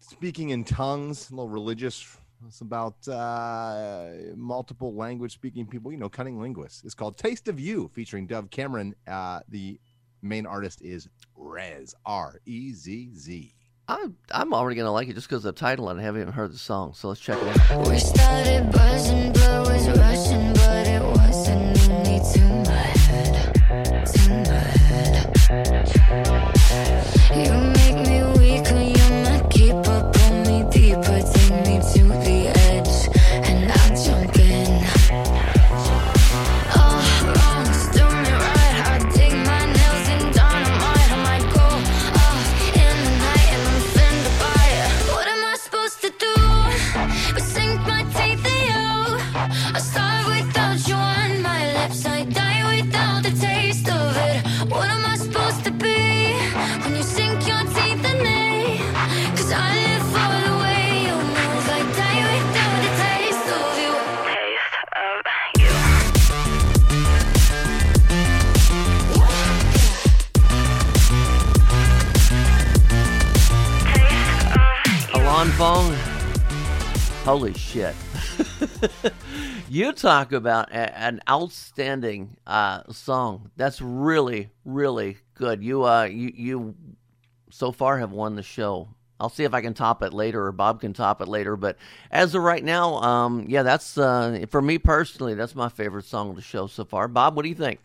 speaking 0.00 0.50
in 0.50 0.64
tongues, 0.64 1.30
a 1.30 1.34
little 1.34 1.48
religious. 1.48 2.16
It's 2.46 2.60
about 2.60 3.06
uh 3.08 4.10
multiple 4.36 4.94
language 4.94 5.32
speaking 5.32 5.66
people, 5.66 5.90
you 5.92 5.98
know, 5.98 6.08
cunning 6.08 6.40
linguists. 6.40 6.84
It's 6.84 6.94
called 6.94 7.16
Taste 7.16 7.48
of 7.48 7.58
You 7.60 7.90
featuring 7.94 8.26
Dove 8.26 8.50
Cameron. 8.50 8.94
Uh 9.06 9.40
the 9.48 9.80
main 10.22 10.46
artist 10.46 10.82
is 10.82 11.08
Rezz 11.38 11.94
R 12.04 12.40
E 12.46 12.72
Z 12.72 13.10
Z. 13.16 13.54
I'm, 13.88 14.16
I'm 14.30 14.52
already 14.52 14.76
gonna 14.76 14.92
like 14.92 15.08
it 15.08 15.14
just 15.14 15.28
because 15.28 15.44
of 15.46 15.54
the 15.54 15.58
title, 15.58 15.88
and 15.88 15.98
I 15.98 16.02
haven't 16.02 16.20
even 16.20 16.32
heard 16.34 16.52
the 16.52 16.58
song. 16.58 16.92
So 16.92 17.08
let's 17.08 17.20
check 17.20 17.38
it 17.40 17.70
out. 17.70 17.86
Holy 77.28 77.52
shit. 77.52 77.94
you 79.68 79.92
talk 79.92 80.32
about 80.32 80.70
a, 80.70 80.98
an 80.98 81.20
outstanding 81.28 82.38
uh, 82.46 82.84
song. 82.90 83.50
That's 83.54 83.82
really, 83.82 84.48
really 84.64 85.18
good. 85.34 85.62
You, 85.62 85.84
uh, 85.84 86.04
you, 86.04 86.32
you, 86.34 86.74
so 87.50 87.70
far 87.70 87.98
have 87.98 88.12
won 88.12 88.34
the 88.34 88.42
show. 88.42 88.88
I'll 89.20 89.28
see 89.28 89.44
if 89.44 89.52
I 89.52 89.60
can 89.60 89.74
top 89.74 90.02
it 90.02 90.14
later, 90.14 90.46
or 90.46 90.52
Bob 90.52 90.80
can 90.80 90.94
top 90.94 91.20
it 91.20 91.28
later. 91.28 91.54
But 91.54 91.76
as 92.10 92.34
of 92.34 92.40
right 92.40 92.64
now, 92.64 92.94
um, 93.02 93.44
yeah, 93.46 93.62
that's 93.62 93.98
uh, 93.98 94.46
for 94.48 94.62
me 94.62 94.78
personally. 94.78 95.34
That's 95.34 95.54
my 95.54 95.68
favorite 95.68 96.06
song 96.06 96.30
of 96.30 96.36
the 96.36 96.40
show 96.40 96.66
so 96.66 96.86
far. 96.86 97.08
Bob, 97.08 97.36
what 97.36 97.42
do 97.42 97.50
you 97.50 97.54
think? 97.54 97.80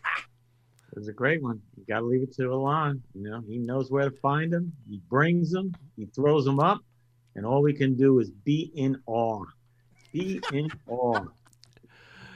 It 0.90 0.98
was 0.98 1.08
a 1.08 1.12
great 1.12 1.42
one. 1.42 1.60
You 1.76 1.84
got 1.86 2.00
to 2.00 2.06
leave 2.06 2.22
it 2.22 2.34
to 2.36 2.44
Ilan. 2.44 3.02
You 3.14 3.28
know, 3.28 3.42
he 3.46 3.58
knows 3.58 3.90
where 3.90 4.08
to 4.08 4.16
find 4.22 4.50
them. 4.50 4.72
He 4.88 5.02
brings 5.10 5.50
them. 5.50 5.74
He 5.98 6.06
throws 6.06 6.46
them 6.46 6.60
up, 6.60 6.80
and 7.34 7.44
all 7.44 7.62
we 7.62 7.72
can 7.72 7.94
do 7.94 8.20
is 8.20 8.30
be 8.30 8.70
in 8.74 9.00
awe. 9.06 9.44
Be 10.12 10.40
in 10.52 10.68
awe. 10.88 11.24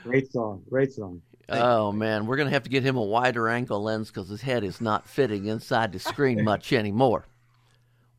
Great 0.03 0.31
song. 0.31 0.63
Great 0.69 0.91
song. 0.91 1.21
Oh 1.49 1.91
man, 1.91 2.27
we're 2.27 2.37
gonna 2.37 2.49
have 2.51 2.63
to 2.63 2.69
get 2.69 2.83
him 2.83 2.95
a 2.97 3.03
wider 3.03 3.49
angle 3.49 3.81
lens 3.81 4.09
because 4.09 4.29
his 4.29 4.41
head 4.41 4.63
is 4.63 4.79
not 4.81 5.07
fitting 5.07 5.47
inside 5.47 5.91
the 5.91 5.99
screen 5.99 6.43
much 6.45 6.73
anymore. 6.73 7.25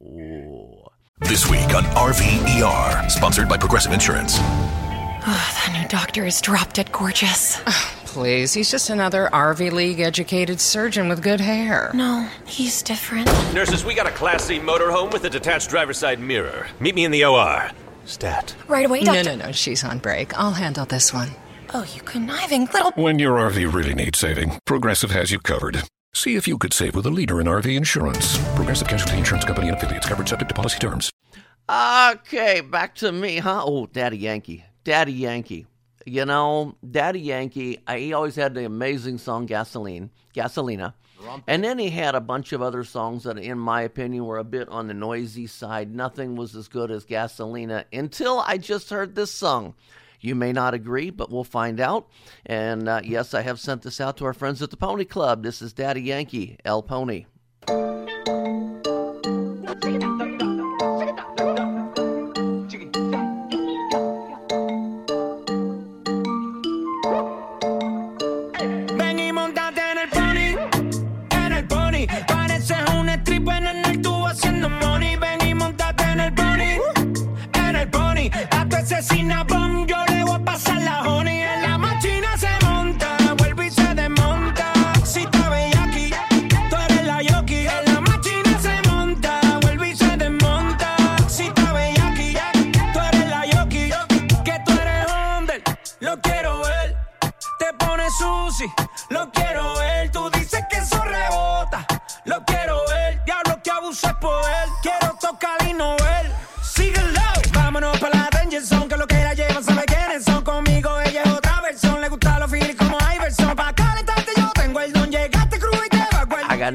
Ooh. 0.02 0.82
This 1.20 1.48
week 1.48 1.74
on 1.74 1.84
RVER, 1.84 3.10
sponsored 3.10 3.48
by 3.48 3.58
Progressive 3.58 3.92
Insurance. 3.92 4.38
Oh, 4.38 5.20
That 5.26 5.78
new 5.80 5.86
doctor 5.88 6.24
is 6.24 6.40
drop 6.40 6.72
dead 6.72 6.90
gorgeous. 6.92 7.60
Please, 8.10 8.52
he's 8.52 8.70
just 8.72 8.90
another 8.90 9.28
RV 9.32 9.70
League 9.70 10.00
educated 10.00 10.60
surgeon 10.60 11.08
with 11.08 11.22
good 11.22 11.40
hair. 11.40 11.92
No, 11.94 12.28
he's 12.44 12.82
different. 12.82 13.26
Nurses, 13.54 13.84
we 13.84 13.94
got 13.94 14.08
a 14.08 14.10
Class 14.10 14.42
C 14.44 14.58
motorhome 14.58 15.12
with 15.12 15.22
a 15.24 15.30
detached 15.30 15.70
driver's 15.70 15.98
side 15.98 16.18
mirror. 16.18 16.66
Meet 16.80 16.96
me 16.96 17.04
in 17.04 17.12
the 17.12 17.24
OR. 17.24 17.70
Stat. 18.06 18.56
Right 18.66 18.86
away, 18.86 19.02
No, 19.02 19.14
doctor. 19.14 19.36
no, 19.36 19.46
no, 19.46 19.52
she's 19.52 19.84
on 19.84 19.98
break. 19.98 20.36
I'll 20.36 20.50
handle 20.50 20.86
this 20.86 21.14
one. 21.14 21.28
Oh, 21.72 21.86
you 21.94 22.02
conniving 22.02 22.66
little. 22.74 22.90
When 22.96 23.20
your 23.20 23.36
RV 23.38 23.72
really 23.72 23.94
needs 23.94 24.18
saving, 24.18 24.58
Progressive 24.64 25.12
has 25.12 25.30
you 25.30 25.38
covered. 25.38 25.84
See 26.12 26.34
if 26.34 26.48
you 26.48 26.58
could 26.58 26.72
save 26.72 26.96
with 26.96 27.06
a 27.06 27.10
leader 27.10 27.40
in 27.40 27.46
RV 27.46 27.72
insurance. 27.76 28.38
Progressive 28.56 28.88
Casualty 28.88 29.18
Insurance 29.18 29.44
Company 29.44 29.68
and 29.68 29.76
affiliates 29.76 30.08
covered 30.08 30.28
subject 30.28 30.48
to 30.48 30.54
policy 30.56 30.80
terms. 30.80 31.12
Okay, 31.70 32.60
back 32.60 32.96
to 32.96 33.12
me, 33.12 33.38
huh? 33.38 33.62
Oh, 33.64 33.86
Daddy 33.86 34.18
Yankee, 34.18 34.64
Daddy 34.82 35.12
Yankee. 35.12 35.66
You 36.06 36.24
know, 36.24 36.76
Daddy 36.88 37.20
Yankee. 37.20 37.78
uh, 37.86 37.94
He 37.94 38.12
always 38.12 38.34
had 38.36 38.54
the 38.54 38.64
amazing 38.64 39.18
song 39.18 39.46
"Gasoline," 39.46 40.10
Gasolina, 40.34 40.94
and 41.46 41.62
then 41.62 41.78
he 41.78 41.90
had 41.90 42.14
a 42.14 42.20
bunch 42.20 42.52
of 42.52 42.62
other 42.62 42.84
songs 42.84 43.24
that, 43.24 43.38
in 43.38 43.58
my 43.58 43.82
opinion, 43.82 44.24
were 44.24 44.38
a 44.38 44.44
bit 44.44 44.68
on 44.70 44.86
the 44.86 44.94
noisy 44.94 45.46
side. 45.46 45.94
Nothing 45.94 46.36
was 46.36 46.56
as 46.56 46.68
good 46.68 46.90
as 46.90 47.04
Gasolina 47.04 47.84
until 47.92 48.40
I 48.40 48.56
just 48.56 48.88
heard 48.90 49.14
this 49.14 49.30
song. 49.30 49.74
You 50.22 50.34
may 50.34 50.52
not 50.52 50.74
agree, 50.74 51.08
but 51.10 51.30
we'll 51.30 51.44
find 51.44 51.80
out. 51.80 52.08
And 52.44 52.88
uh, 52.88 53.00
yes, 53.04 53.32
I 53.32 53.40
have 53.42 53.58
sent 53.58 53.82
this 53.82 54.00
out 54.00 54.18
to 54.18 54.26
our 54.26 54.34
friends 54.34 54.60
at 54.62 54.70
the 54.70 54.76
Pony 54.76 55.04
Club. 55.06 55.42
This 55.42 55.62
is 55.62 55.72
Daddy 55.72 56.02
Yankee, 56.02 56.58
El 56.64 56.82
Pony. 56.82 57.24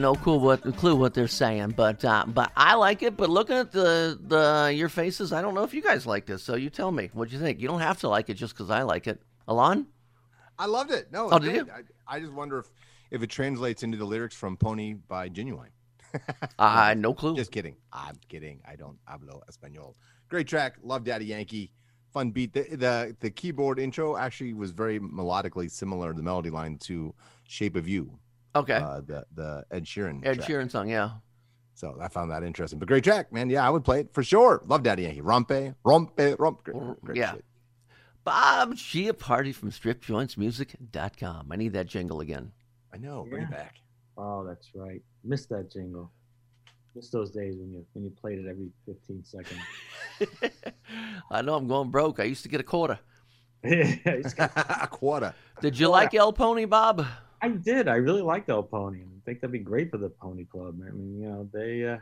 No 0.06 0.14
clue 0.14 0.38
what 0.38 0.62
clue 0.78 0.96
what 0.96 1.16
they're 1.16 1.28
saying, 1.28 1.72
but 1.72 2.06
uh, 2.06 2.26
but 2.28 2.52
I 2.56 2.76
like 2.76 3.02
it. 3.02 3.18
But 3.18 3.32
looking 3.32 3.56
at 3.56 3.72
the 3.72 4.20
the 4.22 4.72
your 4.72 4.88
faces, 4.88 5.34
I 5.34 5.42
don't 5.42 5.56
know 5.56 5.64
if 5.64 5.74
you 5.74 5.82
guys 5.82 6.06
like 6.06 6.28
this. 6.28 6.44
So 6.44 6.54
you 6.54 6.70
tell 6.70 6.92
me 6.92 7.10
what 7.14 7.32
you 7.32 7.40
think. 7.40 7.60
You 7.60 7.68
don't 7.68 7.80
have 7.80 8.00
to 8.02 8.08
like 8.08 8.30
it 8.30 8.36
just 8.36 8.54
because 8.54 8.70
I 8.70 8.84
like 8.84 9.08
it. 9.08 9.20
Ilan, 9.48 9.88
I 10.60 10.68
loved 10.68 10.92
it. 10.92 11.12
No, 11.12 11.30
Oh, 11.32 11.38
it's 11.38 11.46
did? 11.48 11.72
I, 11.72 11.82
I 12.08 12.20
just 12.20 12.34
wonder 12.34 12.60
if 12.60 12.68
if 13.10 13.24
it 13.24 13.32
translates 13.32 13.82
into 13.82 13.98
the 13.98 14.06
lyrics 14.06 14.36
from 14.36 14.58
Pony 14.58 14.94
by 14.94 15.28
Ginuwine. 15.28 15.74
I 16.60 16.94
no 17.08 17.16
clue. 17.16 17.36
Just 17.36 17.52
kidding. 17.52 17.76
I'm 17.92 18.18
kidding. 18.30 18.62
I 18.64 18.76
don't 18.76 19.00
hablo 19.10 19.42
español. 19.50 19.96
Great 20.30 20.48
track. 20.48 20.76
Love 20.84 21.04
Daddy 21.04 21.26
Yankee. 21.26 21.72
Fun 22.14 22.30
beat. 22.30 22.54
The, 22.54 22.62
the 22.76 23.16
the 23.22 23.32
keyboard 23.32 23.80
intro 23.80 24.18
actually 24.18 24.54
was 24.54 24.70
very 24.70 25.00
melodically 25.00 25.72
similar, 25.72 26.14
the 26.14 26.22
melody 26.22 26.52
line 26.52 26.78
to 26.90 27.16
"Shape 27.48 27.76
of 27.76 27.88
You." 27.88 28.20
Okay. 28.56 28.76
Uh, 28.76 29.02
the 29.02 29.26
the 29.36 29.66
Ed 29.72 29.86
Sheeran. 29.86 30.26
Ed 30.26 30.36
track. 30.36 30.50
Sheeran 30.50 30.72
song, 30.72 30.90
yeah. 30.90 31.12
So 31.74 31.98
I 32.02 32.08
found 32.08 32.32
that 32.32 32.44
interesting. 32.44 32.80
But 32.80 32.88
great 32.88 33.04
track, 33.04 33.34
man. 33.34 33.50
Yeah, 33.50 33.68
I 33.68 33.70
would 33.70 33.84
play 33.84 34.00
it 34.00 34.14
for 34.14 34.24
sure. 34.24 34.62
Love 34.66 34.84
Daddy 34.84 35.04
Yankee. 35.04 35.22
Rompe, 35.22 35.76
rompe, 35.86 36.38
rompe. 36.38 36.64
Great, 36.64 37.02
great 37.04 37.18
yeah. 37.18 37.34
shit. 37.34 37.46
Bob 38.24 38.74
Chiappardi 38.74 39.54
from 39.54 39.72
StripJointsMusic.com. 39.72 41.52
I 41.52 41.56
need 41.58 41.74
that 41.74 41.86
jingle 41.86 42.22
again. 42.22 42.52
I 42.94 42.98
know. 42.98 43.28
Bring 43.30 43.44
it 43.44 43.52
back. 43.52 43.76
Oh, 44.18 44.46
that's 44.46 44.70
right. 44.74 45.02
Missed 45.24 45.50
that 45.50 45.70
jingle. 45.70 46.12
Missed 46.96 47.12
those 47.12 47.30
days 47.30 47.56
when 47.58 47.74
you 47.74 47.86
when 47.92 48.06
you 48.06 48.10
played 48.10 48.40
it 48.40 48.48
every 48.50 48.70
15 48.86 49.26
seconds. 49.26 49.60
I 51.32 51.42
know 51.42 51.56
I'm 51.56 51.68
going 51.68 51.92
broke. 51.92 52.22
I 52.22 52.24
used 52.24 52.44
to 52.44 52.50
get 52.50 52.62
a 52.62 52.64
quarter. 52.64 52.98
a 53.64 54.88
quarter. 54.90 55.34
Did 55.60 55.78
you 55.78 55.90
like 55.90 56.14
El 56.14 56.32
Pony, 56.32 56.66
Bob? 56.66 57.06
I 57.42 57.50
did. 57.50 57.88
I 57.88 57.96
really 57.96 58.22
liked 58.22 58.50
El 58.50 58.64
Pony. 58.64 59.02
I 59.02 59.20
think 59.26 59.42
that'd 59.42 59.52
be 59.52 59.60
great 59.60 59.92
for 59.92 59.98
the 59.98 60.10
Pony 60.10 60.46
Club. 60.46 60.80
I 60.86 60.92
mean, 60.92 61.22
you 61.22 61.30
know, 61.30 61.50
they 61.54 61.88
uh, 61.88 61.98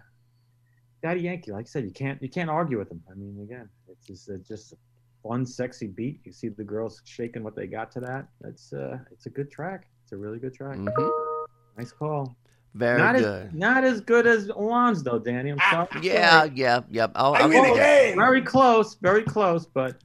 Daddy 1.02 1.22
Yankee. 1.22 1.52
Like 1.52 1.66
I 1.66 1.68
said, 1.68 1.84
you 1.86 1.92
can't 1.92 2.22
you 2.22 2.30
can't 2.30 2.50
argue 2.50 2.78
with 2.78 2.90
them. 2.90 3.02
I 3.10 3.16
mean, 3.16 3.40
again, 3.42 3.70
it's 3.90 4.06
just 4.08 4.30
uh, 4.30 4.38
just 4.48 4.74
a 4.74 4.78
fun, 5.22 5.46
sexy 5.46 5.88
beat. 5.88 6.20
You 6.24 6.32
see 6.32 6.50
the 6.50 6.63
girls 6.63 7.02
shaking 7.06 7.44
what 7.44 7.56
they 7.56 7.68
got 7.68 7.92
to 7.94 8.00
that. 8.02 8.28
That's 8.42 8.74
uh, 8.74 9.00
it's 9.12 9.25
a 9.25 9.30
good 9.30 9.52
track. 9.52 9.88
It's 10.04 10.12
a 10.12 10.17
really 10.17 10.39
good 10.39 10.54
track. 10.54 10.78
Nice 11.78 11.91
call. 11.91 12.36
Very 12.76 12.98
not 12.98 13.15
good. 13.15 13.48
As, 13.48 13.54
not 13.54 13.84
as 13.84 14.02
good 14.02 14.26
as 14.26 14.50
Ilan's 14.50 15.04
though, 15.04 15.19
Danny. 15.19 15.52
I'm 15.52 15.60
sorry. 15.72 15.88
Yeah, 16.02 16.46
yeah, 16.46 16.82
yeah. 16.89 17.08
I'll, 17.15 17.36
I 17.36 17.41
I'll 17.41 17.48
mean, 17.48 17.63
give 17.63 17.76
you. 17.76 18.15
Very 18.15 18.41
close, 18.41 18.96
very 18.96 19.24
close, 19.24 19.65
but 19.65 19.98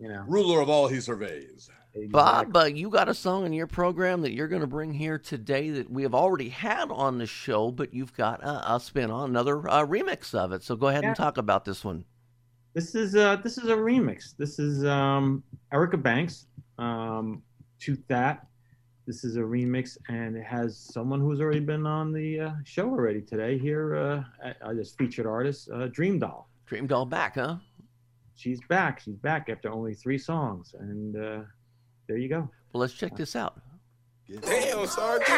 you 0.00 0.08
know. 0.08 0.24
Ruler 0.26 0.60
of 0.60 0.70
all 0.70 0.88
he 0.88 1.00
surveys. 1.00 1.68
Bob, 2.10 2.56
uh, 2.56 2.64
you 2.64 2.90
got 2.90 3.08
a 3.08 3.14
song 3.14 3.46
in 3.46 3.52
your 3.52 3.66
program 3.68 4.22
that 4.22 4.32
you're 4.32 4.48
going 4.48 4.60
to 4.62 4.66
bring 4.66 4.92
here 4.92 5.18
today 5.18 5.70
that 5.70 5.90
we 5.90 6.02
have 6.02 6.14
already 6.14 6.48
had 6.48 6.90
on 6.90 7.18
the 7.18 7.26
show, 7.26 7.70
but 7.70 7.94
you've 7.94 8.12
got 8.14 8.42
uh, 8.44 8.62
a 8.66 8.80
spin 8.80 9.10
on 9.10 9.30
another 9.30 9.68
uh, 9.68 9.86
remix 9.86 10.34
of 10.34 10.52
it. 10.52 10.62
So 10.64 10.74
go 10.74 10.88
ahead 10.88 11.02
Yeah. 11.04 11.08
and 11.10 11.16
talk 11.16 11.38
about 11.38 11.64
this 11.64 11.84
one. 11.84 12.04
This 12.74 12.96
is 12.96 13.14
uh 13.14 13.36
this 13.36 13.56
is 13.56 13.68
a 13.68 13.76
remix. 13.76 14.36
This 14.36 14.58
is 14.58 14.84
um 14.84 15.44
Erica 15.72 15.96
Banks 15.96 16.46
um 16.78 17.40
to 17.80 17.96
that. 18.08 18.48
This 19.06 19.22
is 19.22 19.36
a 19.36 19.40
remix 19.40 19.96
and 20.08 20.36
it 20.36 20.42
has 20.42 20.76
someone 20.76 21.20
who's 21.20 21.40
already 21.40 21.60
been 21.60 21.86
on 21.86 22.12
the 22.12 22.40
uh, 22.40 22.50
show 22.64 22.88
already 22.88 23.20
today 23.22 23.58
here 23.58 23.94
uh 24.42 24.52
as 24.68 24.76
this 24.76 24.92
featured 24.96 25.24
artist, 25.26 25.68
uh, 25.72 25.86
Dream 25.86 26.18
Doll. 26.18 26.48
Dream 26.66 26.88
Doll 26.88 27.06
back, 27.06 27.36
huh? 27.36 27.58
She's 28.34 28.60
back. 28.68 28.98
She's 28.98 29.14
back 29.18 29.48
after 29.48 29.70
only 29.70 29.94
3 29.94 30.18
songs 30.18 30.74
and 30.76 31.16
uh 31.16 31.42
there 32.06 32.16
you 32.18 32.28
go. 32.28 32.48
Well, 32.72 32.80
let's 32.80 32.94
check 32.94 33.16
this 33.16 33.36
out. 33.36 33.60
Damn, 34.40 34.86
Sergeant. 34.86 35.28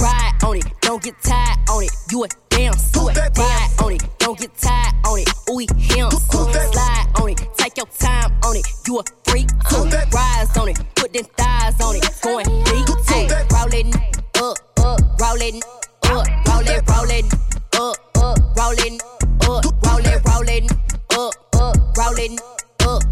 Ride 0.00 0.38
on 0.44 0.56
it, 0.56 0.64
don't 0.82 1.02
get 1.02 1.14
tired 1.22 1.58
on 1.70 1.82
it. 1.82 1.90
You 2.10 2.24
a 2.24 2.28
damn 2.50 2.74
suit. 2.74 3.16
Ride 3.16 3.70
on 3.82 3.92
it, 3.92 4.02
don't 4.18 4.38
get 4.38 4.54
tired 4.56 4.94
on 5.06 5.18
it. 5.18 5.28
Ooh, 5.50 5.58
him. 5.58 6.10
Slide 6.10 7.06
on 7.20 7.30
it, 7.30 7.40
take 7.56 7.76
your 7.76 7.86
time 7.86 8.32
on 8.44 8.56
it. 8.56 8.66
You 8.86 8.98
a 8.98 9.02
freak 9.24 9.48
too. 9.68 9.84
Rise 10.12 10.56
on 10.56 10.68
it, 10.68 10.78
put 10.94 11.12
them 11.12 11.24
thighs 11.36 11.80
on 11.80 11.96
it. 11.96 12.04
Going 12.22 12.46
deep 12.64 12.86
too. 12.86 13.28
Rolling 13.50 13.94
up, 14.36 14.58
up, 14.78 15.00
rolling 15.20 15.62
up, 16.04 16.26
rolling, 16.48 16.82
rolling 16.88 17.30
up, 17.74 17.96
up, 18.16 18.38
rolling 18.56 19.00
up, 19.40 19.64
rolling, 19.86 20.20
rolling 20.26 20.68
up, 21.10 21.34
up, 21.54 21.96
rolling 21.96 22.38
up, 22.80 23.02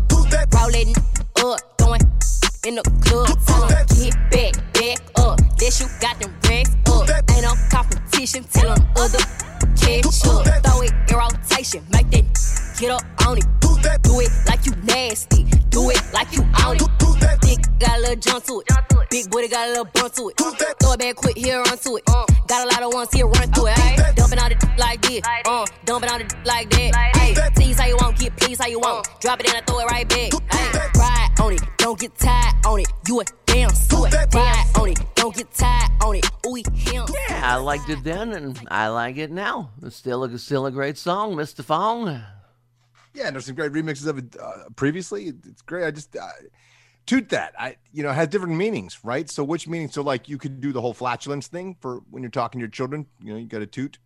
rolling 0.52 0.94
up, 0.94 1.10
going 1.10 1.19
in 2.66 2.74
the 2.76 2.82
club. 3.04 3.28
Tell 3.46 3.64
'em 3.64 3.86
get 3.96 4.14
back, 4.30 4.52
back 4.74 5.00
up. 5.16 5.40
This 5.58 5.80
you 5.80 5.86
got 6.00 6.18
them 6.20 6.34
racks 6.48 6.70
up. 6.86 7.08
Ain't 7.30 7.42
no 7.42 7.54
competition. 7.70 8.44
Tell 8.52 8.72
'em 8.72 8.88
other 8.96 9.18
catch 9.80 10.06
up. 10.06 10.64
Throw 10.64 10.82
it 10.82 10.92
in 11.08 11.16
rotation. 11.16 11.82
Make 11.92 12.10
that 12.10 12.24
get 12.78 12.90
up 12.90 13.02
on 13.26 13.38
it. 13.38 13.46
Do 14.02 14.20
it 14.20 14.30
like 14.46 14.66
you 14.66 14.72
nasty. 14.84 15.44
Do 15.70 15.90
it 15.90 16.02
like 16.12 16.32
you 16.32 16.42
on 16.64 16.76
it. 16.76 16.82
Dick 17.40 17.60
got 17.78 17.98
a 17.98 18.00
little 18.00 18.16
jump 18.16 18.44
to 18.44 18.60
it. 18.60 18.66
Big 19.10 19.30
booty 19.30 19.48
got 19.48 19.66
a 19.66 19.70
little 19.70 19.84
bump 19.86 20.14
to 20.14 20.28
it. 20.28 20.36
Throw 20.36 20.92
it 20.92 20.98
back 20.98 21.16
quick, 21.16 21.36
here 21.36 21.62
run 21.62 21.78
to 21.78 21.96
it. 21.96 22.04
Got 22.46 22.66
a 22.66 22.68
lot 22.68 22.82
of 22.82 22.92
ones 22.92 23.08
here 23.12 23.26
run 23.26 23.50
through 23.52 23.68
it. 23.68 23.74
Ayy, 23.76 24.14
dumping 24.14 24.38
on 24.38 24.52
it 24.52 24.58
like 24.78 25.00
this. 25.02 25.22
Uh, 25.46 25.64
dumping 25.84 26.10
on 26.10 26.20
it 26.20 26.34
like 26.44 26.70
that. 26.70 26.92
Ayy, 27.16 27.54
tease 27.54 27.78
how 27.78 27.86
you 27.86 27.96
want, 28.00 28.18
get 28.18 28.36
please 28.36 28.58
how 28.60 28.66
you 28.68 28.78
want. 28.80 29.08
Drop 29.20 29.40
it 29.40 29.46
and 29.48 29.56
I 29.56 29.60
throw 29.62 29.80
it 29.80 29.86
right 29.86 30.08
back. 30.08 30.30
Ayy, 30.30 30.94
ride 30.98 31.19
on 31.40 31.52
it, 31.54 31.62
don't 31.78 31.98
get 31.98 32.16
tired 32.18 32.66
on 32.66 32.80
it. 32.80 32.88
You 33.08 33.20
a 33.20 33.24
damn 33.46 33.70
suit. 33.70 34.12
Ride 34.34 34.66
on 34.78 34.88
it, 34.90 34.98
don't 35.14 35.34
get 35.34 35.52
tired 35.52 35.90
on 36.04 36.16
it. 36.16 36.26
Ooh, 36.46 36.54
him. 36.54 37.06
Yeah, 37.28 37.40
I 37.42 37.56
liked 37.56 37.88
it 37.88 38.04
then, 38.04 38.32
and 38.32 38.60
I 38.70 38.88
like 38.88 39.16
it 39.16 39.30
now. 39.30 39.70
It's 39.82 39.96
still 39.96 40.24
a, 40.24 40.38
still 40.38 40.66
a 40.66 40.70
great 40.70 40.98
song, 40.98 41.34
Mr. 41.34 41.64
Fong. 41.64 42.22
Yeah, 43.14 43.26
and 43.26 43.34
there's 43.34 43.46
some 43.46 43.54
great 43.54 43.72
remixes 43.72 44.06
of 44.06 44.18
it 44.18 44.36
uh, 44.40 44.68
previously. 44.76 45.32
It's 45.46 45.62
great. 45.62 45.84
I 45.84 45.90
just 45.90 46.14
uh, 46.16 46.28
toot 47.06 47.28
that. 47.30 47.54
I 47.58 47.76
you 47.92 48.02
know 48.02 48.10
it 48.10 48.14
has 48.14 48.28
different 48.28 48.56
meanings, 48.56 49.00
right? 49.02 49.28
So 49.28 49.42
which 49.42 49.66
meaning? 49.66 49.90
So 49.90 50.02
like 50.02 50.28
you 50.28 50.38
could 50.38 50.60
do 50.60 50.72
the 50.72 50.80
whole 50.80 50.94
flatulence 50.94 51.48
thing 51.48 51.76
for 51.80 52.02
when 52.10 52.22
you're 52.22 52.30
talking 52.30 52.60
to 52.60 52.62
your 52.62 52.70
children. 52.70 53.06
You 53.20 53.32
know, 53.32 53.38
you 53.38 53.46
got 53.46 53.62
a 53.62 53.66
toot. 53.66 53.98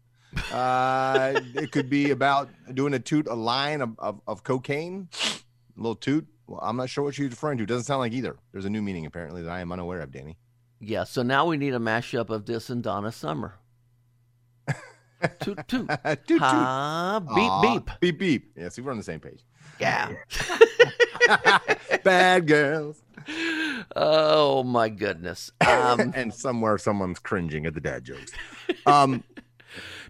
Uh, 0.50 1.40
it 1.54 1.70
could 1.70 1.90
be 1.90 2.12
about 2.12 2.48
doing 2.72 2.94
a 2.94 2.98
toot, 2.98 3.26
a 3.26 3.34
line 3.34 3.82
of, 3.82 3.94
of, 3.98 4.20
of 4.26 4.42
cocaine, 4.42 5.08
a 5.12 5.80
little 5.80 5.94
toot. 5.94 6.26
Well, 6.46 6.60
I'm 6.62 6.76
not 6.76 6.90
sure 6.90 7.04
what 7.04 7.16
you're 7.18 7.28
referring 7.28 7.58
to. 7.58 7.66
Doesn't 7.66 7.84
sound 7.84 8.00
like 8.00 8.12
either. 8.12 8.36
There's 8.52 8.64
a 8.66 8.70
new 8.70 8.82
meaning 8.82 9.06
apparently 9.06 9.42
that 9.42 9.50
I 9.50 9.60
am 9.60 9.72
unaware 9.72 10.00
of, 10.00 10.10
Danny. 10.12 10.36
Yeah, 10.80 11.04
so 11.04 11.22
now 11.22 11.46
we 11.46 11.56
need 11.56 11.72
a 11.74 11.78
mashup 11.78 12.28
of 12.30 12.44
this 12.46 12.68
and 12.68 12.82
Donna 12.82 13.10
Summer. 13.12 13.54
toot 15.40 15.58
toot. 15.68 15.88
toot 15.88 16.26
toot. 16.26 16.38
Ha, 16.40 17.20
beep 17.20 17.30
Aw, 17.38 17.60
beep. 17.62 17.90
Beep 18.00 18.18
beep. 18.18 18.52
Yeah, 18.56 18.68
see, 18.68 18.82
we're 18.82 18.90
on 18.90 18.98
the 18.98 19.02
same 19.04 19.20
page. 19.20 19.44
Yeah. 19.80 20.12
Bad 22.04 22.46
girls. 22.46 23.02
Oh 23.96 24.62
my 24.62 24.88
goodness. 24.90 25.50
Um, 25.66 26.12
and 26.14 26.32
somewhere 26.32 26.76
someone's 26.78 27.18
cringing 27.18 27.64
at 27.66 27.74
the 27.74 27.80
dad 27.80 28.04
jokes. 28.04 28.32
Um, 28.86 29.24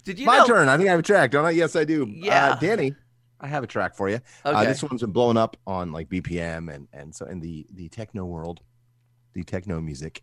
Did 0.05 0.19
you 0.19 0.27
my 0.27 0.39
know- 0.39 0.47
turn? 0.47 0.69
I 0.69 0.77
think 0.77 0.89
I 0.89 0.91
have 0.91 1.01
a 1.01 1.05
track, 1.05 1.31
don't 1.31 1.45
I? 1.45 1.51
Yes, 1.51 1.77
I 1.77 1.85
do. 1.85 2.07
Yeah. 2.11 2.51
uh, 2.51 2.57
Danny, 2.57 2.95
I 3.45 3.49
have 3.49 3.63
a 3.63 3.67
track 3.67 3.95
for 3.95 4.09
you. 4.09 4.21
Uh, 4.43 4.65
this 4.65 4.83
one's 4.83 5.03
been 5.03 5.13
blowing 5.13 5.37
up 5.37 5.59
on 5.67 5.93
like 5.93 6.09
BPM 6.09 6.73
and 6.75 6.89
and 6.95 7.15
so 7.15 7.27
in 7.27 7.41
the 7.41 7.67
the 7.75 7.91
techno 7.91 8.25
world, 8.25 8.63
the 9.35 9.45
techno 9.45 9.83
music. 9.83 10.23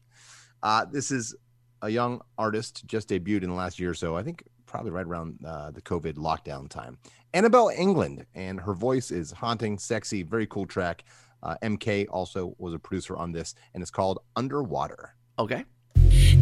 Uh, 0.63 0.85
this 0.85 1.11
is 1.11 1.35
a 1.83 1.89
young 1.89 2.21
artist 2.39 2.83
just 2.87 3.09
debuted 3.09 3.43
in 3.43 3.49
the 3.49 3.55
last 3.55 3.79
year 3.79 3.91
or 3.91 3.93
so. 3.93 4.17
I 4.17 4.23
think 4.23 4.43
probably 4.65 4.89
right 4.89 5.05
around 5.05 5.37
uh, 5.45 5.69
the 5.69 5.83
COVID 5.83 6.13
lockdown 6.13 6.67
time. 6.67 6.97
Anabel 7.35 7.75
Englund, 7.77 8.25
and 8.33 8.59
her 8.59 8.73
voice 8.73 9.11
is 9.11 9.31
haunting, 9.31 9.77
sexy, 9.77 10.23
very 10.23 10.47
cool 10.47 10.65
track. 10.65 11.03
Uh, 11.43 11.55
MK 11.61 12.07
also 12.09 12.55
was 12.57 12.73
a 12.73 12.79
producer 12.79 13.15
on 13.15 13.31
this, 13.31 13.53
and 13.75 13.83
it's 13.83 13.91
called 13.91 14.17
Underwater. 14.35 15.13
Okay. 15.37 15.63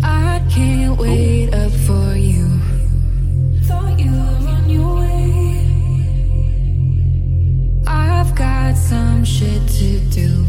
I 0.02 0.46
can't 0.50 0.98
wait 0.98 1.54
up 1.54 1.72
for 1.72 2.09
some 8.90 9.24
shit 9.24 9.62
to 9.68 10.00
do. 10.10 10.44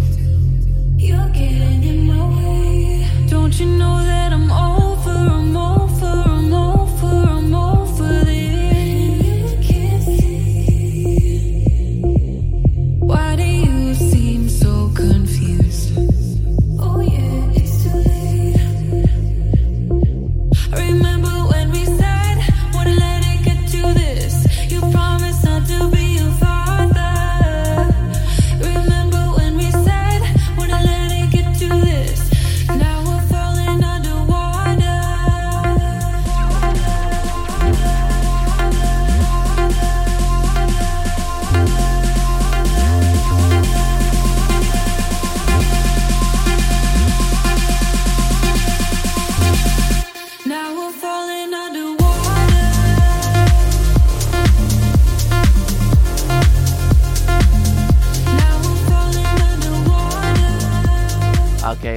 You're 0.97 1.29
getting 1.29 1.83
in 1.83 2.07
my 2.07 2.25
way. 2.37 3.07
Don't 3.29 3.53
you 3.61 3.67
know 3.67 3.99
that 4.03 4.33
I'm 4.33 4.51
over, 4.51 4.70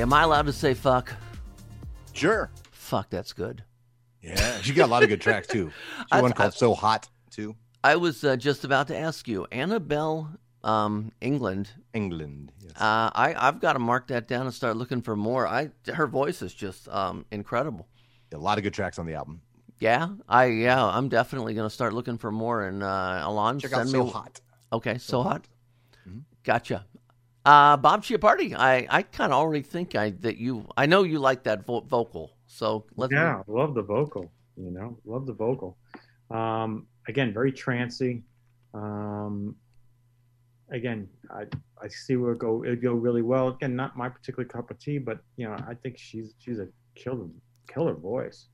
am 0.03 0.13
I 0.13 0.23
allowed 0.23 0.45
to 0.45 0.53
say 0.53 0.73
fuck? 0.73 1.13
Sure. 2.13 2.49
Fuck, 2.71 3.09
that's 3.09 3.33
good. 3.33 3.63
Yeah, 4.21 4.61
she 4.61 4.73
got 4.73 4.85
a 4.87 4.91
lot 4.91 5.01
of 5.03 5.09
good 5.09 5.21
tracks 5.21 5.47
too. 5.47 5.71
She 5.97 6.05
I- 6.11 6.21
one 6.21 6.31
I- 6.31 6.35
called 6.35 6.53
"So 6.53 6.73
Hot" 6.73 7.09
too. 7.31 7.55
I 7.83 7.95
was 7.97 8.23
uh, 8.23 8.35
just 8.37 8.63
about 8.63 8.87
to 8.87 8.97
ask 8.97 9.27
you, 9.27 9.45
Anabel, 9.51 10.37
um, 10.63 11.11
Englund. 11.21 11.67
Englund. 11.93 12.49
Yes. 12.61 12.71
Uh, 12.79 13.09
I 13.13 13.35
I've 13.37 13.59
got 13.59 13.73
to 13.73 13.79
mark 13.79 14.07
that 14.07 14.27
down 14.27 14.45
and 14.45 14.53
start 14.53 14.77
looking 14.77 15.01
for 15.01 15.15
more. 15.15 15.45
I 15.47 15.69
her 15.93 16.07
voice 16.07 16.41
is 16.41 16.53
just 16.53 16.87
um, 16.89 17.25
incredible. 17.31 17.87
A 18.33 18.37
lot 18.37 18.57
of 18.57 18.63
good 18.63 18.73
tracks 18.73 18.99
on 18.99 19.05
the 19.05 19.13
album. 19.15 19.41
Yeah, 19.79 20.09
I 20.29 20.45
yeah, 20.45 20.83
I'm 20.85 21.09
definitely 21.09 21.53
gonna 21.55 21.69
start 21.69 21.93
looking 21.93 22.17
for 22.17 22.31
more. 22.31 22.63
And 22.65 22.83
uh, 22.83 23.23
Ilan, 23.25 23.59
Check 23.59 23.73
out 23.73 23.79
send 23.79 23.89
"So 23.89 24.03
me. 24.05 24.11
Hot." 24.11 24.39
Okay, 24.71 24.97
so, 24.97 25.21
hot. 25.21 25.47
Mm-hmm. 26.07 26.19
Gotcha. 26.43 26.85
Uh, 27.45 27.75
Bob 27.75 28.03
Chiappardi, 28.03 28.55
I 28.55 28.87
I 28.89 29.01
kind 29.03 29.33
of 29.33 29.39
already 29.39 29.63
think 29.63 29.95
I 29.95 30.11
that 30.21 30.37
you 30.37 30.65
I 30.77 30.85
know 30.85 31.03
you 31.03 31.19
like 31.19 31.43
that 31.43 31.65
vo- 31.65 31.81
vocal. 31.81 32.37
So 32.47 32.85
let's 32.95 33.11
yeah, 33.11 33.41
love 33.47 33.75
the 33.75 33.81
vocal. 33.81 34.31
You 34.55 34.71
know, 34.71 34.97
love 35.05 35.25
the 35.25 35.33
vocal. 35.33 35.77
Um, 36.31 36.87
again, 37.07 37.33
very 37.33 37.51
trancy. 37.51 38.23
Um, 38.73 39.55
again, 40.71 41.09
I 41.31 41.45
I 41.81 41.87
see 41.89 42.15
where 42.15 42.33
it 42.33 42.39
go 42.39 42.63
it 42.63 42.81
go 42.81 42.93
really 42.93 43.21
well. 43.21 43.49
Again, 43.49 43.75
not 43.75 43.97
my 43.97 44.07
particular 44.07 44.47
cup 44.47 44.71
of 44.71 44.79
tea, 44.79 44.97
but 44.97 45.19
you 45.35 45.45
know, 45.45 45.55
I 45.67 45.73
think 45.73 45.97
she's 45.97 46.33
she's 46.39 46.59
a 46.59 46.67
killer 46.95 47.27
killer 47.67 47.93
voice. 47.93 48.47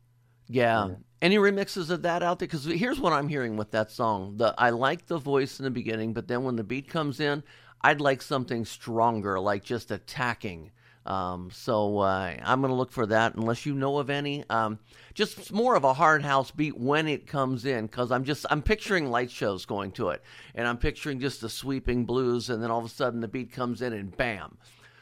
Yeah. 0.47 0.95
Any 1.21 1.38
remixes 1.38 1.91
of 1.91 2.02
that 2.02 2.23
out 2.23 2.39
there? 2.39 2.47
Because 2.47 2.65
here's 2.65 2.99
what 2.99 3.13
I'm 3.13 3.28
hearing 3.28 3.56
with 3.56 3.69
that 3.71 3.91
song. 3.91 4.38
The 4.38 4.56
I 4.58 4.71
like 4.71 5.06
the 5.06 5.19
voice 5.19 5.60
in 5.60 5.65
the 5.65 5.71
beginning, 5.71 6.13
but 6.13 6.28
then 6.28 6.43
when 6.43 6.56
the 6.56 6.63
beat 6.63 6.89
comes 6.89 7.19
in, 7.19 7.43
I'd 7.82 8.02
like 8.02 8.22
something 8.22 8.65
stronger, 8.65 9.39
like 9.39 9.63
just 9.63 9.92
attacking. 9.92 10.72
Um, 11.06 11.50
so 11.52 12.00
uh, 12.00 12.36
I'm 12.44 12.62
going 12.62 12.72
to 12.72 12.76
look 12.76 12.92
for 12.92 13.06
that, 13.08 13.36
unless 13.36 13.65
you 13.65 13.74
know 13.74 13.98
of 13.98 14.10
any. 14.10 14.44
Um, 14.50 14.80
just 15.13 15.52
more 15.52 15.76
of 15.76 15.84
a 15.84 15.94
hard 15.94 16.22
house 16.24 16.52
beat 16.52 16.78
when 16.78 17.08
it 17.08 17.26
comes 17.26 17.65
in, 17.65 17.88
because 17.88 18.12
I'm 18.12 18.26
just 18.26 18.46
I'm 18.50 18.62
picturing 18.62 19.10
light 19.10 19.32
shows 19.32 19.65
going 19.65 19.92
to 19.94 20.10
it, 20.10 20.22
and 20.54 20.68
I'm 20.68 20.78
picturing 20.78 21.20
just 21.20 21.42
the 21.42 21.50
sweeping 21.50 22.06
blues, 22.06 22.50
and 22.50 22.62
then 22.62 22.70
all 22.70 22.80
of 22.80 22.86
a 22.86 22.89
sudden 22.89 23.22
the 23.22 23.28
beat 23.28 23.52
comes 23.52 23.82
in, 23.82 23.94
and 23.94 24.15
bam. 24.15 24.58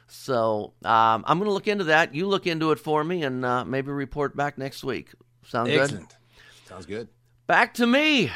So 0.08 0.74
um, 0.86 1.26
I'm 1.28 1.40
going 1.40 1.50
to 1.50 1.54
look 1.54 1.68
into 1.68 1.86
that. 1.86 2.16
You 2.16 2.28
look 2.28 2.48
into 2.48 2.72
it 2.72 2.80
for 2.80 3.04
me, 3.04 3.24
and 3.24 3.44
uh, 3.44 3.66
maybe 3.66 3.92
report 3.92 4.36
back 4.38 4.58
next 4.58 4.84
week. 4.84 5.10
Sound 5.46 5.70
good? 5.70 5.82
Excellent. 5.82 6.16
Sounds 6.66 6.86
good. 6.86 7.10
Back 7.48 7.74
to 7.76 7.88
me. 7.88 8.32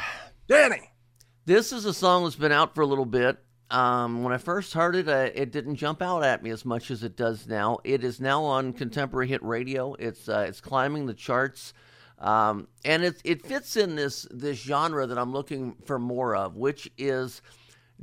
Danny. 0.48 0.90
This 1.46 1.72
is 1.72 1.84
a 1.86 1.94
song 1.94 2.24
that's 2.24 2.36
been 2.36 2.52
out 2.52 2.74
for 2.74 2.82
a 2.82 2.86
little 2.86 3.06
bit. 3.06 3.38
Um, 3.72 4.22
when 4.22 4.34
I 4.34 4.36
first 4.36 4.74
heard 4.74 4.94
it, 4.96 5.08
uh, 5.08 5.30
it 5.34 5.50
didn't 5.50 5.76
jump 5.76 6.02
out 6.02 6.22
at 6.22 6.42
me 6.42 6.50
as 6.50 6.66
much 6.66 6.90
as 6.90 7.02
it 7.02 7.16
does 7.16 7.46
now. 7.46 7.78
It 7.84 8.04
is 8.04 8.20
now 8.20 8.44
on 8.44 8.74
contemporary 8.74 9.28
hit 9.28 9.42
radio. 9.42 9.94
It's 9.94 10.28
uh, 10.28 10.44
it's 10.46 10.60
climbing 10.60 11.06
the 11.06 11.14
charts, 11.14 11.72
um, 12.18 12.68
and 12.84 13.02
it 13.02 13.22
it 13.24 13.46
fits 13.46 13.78
in 13.78 13.96
this 13.96 14.28
this 14.30 14.58
genre 14.58 15.06
that 15.06 15.16
I'm 15.16 15.32
looking 15.32 15.76
for 15.86 15.98
more 15.98 16.36
of, 16.36 16.54
which 16.54 16.90
is 16.98 17.40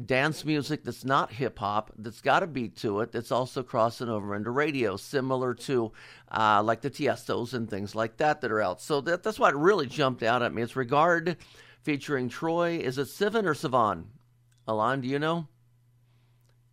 dance 0.05 0.43
music 0.43 0.83
that's 0.83 1.05
not 1.05 1.31
hip 1.33 1.59
hop, 1.59 1.91
that's 1.99 2.21
got 2.21 2.41
a 2.41 2.47
beat 2.47 2.75
to 2.77 3.01
it, 3.01 3.11
that's 3.11 3.31
also 3.31 3.61
crossing 3.61 4.09
over 4.09 4.33
into 4.33 4.49
radio, 4.49 4.95
similar 4.97 5.53
to 5.53 5.91
uh, 6.31 6.63
like 6.63 6.81
the 6.81 6.89
Tiestos 6.89 7.53
and 7.53 7.69
things 7.69 7.93
like 7.93 8.17
that 8.17 8.41
that 8.41 8.51
are 8.51 8.61
out. 8.61 8.81
So 8.81 9.01
that, 9.01 9.21
that's 9.21 9.37
what 9.37 9.55
really 9.55 9.85
jumped 9.85 10.23
out 10.23 10.41
at 10.41 10.53
me. 10.53 10.63
It's 10.63 10.75
Regard 10.75 11.37
featuring 11.83 12.27
Troye. 12.27 12.79
Is 12.79 12.97
it 12.97 13.07
Sivan 13.07 13.45
or 13.45 13.53
Savan? 13.53 14.05
Ilan, 14.67 15.01
do 15.01 15.07
you 15.07 15.19
know? 15.19 15.47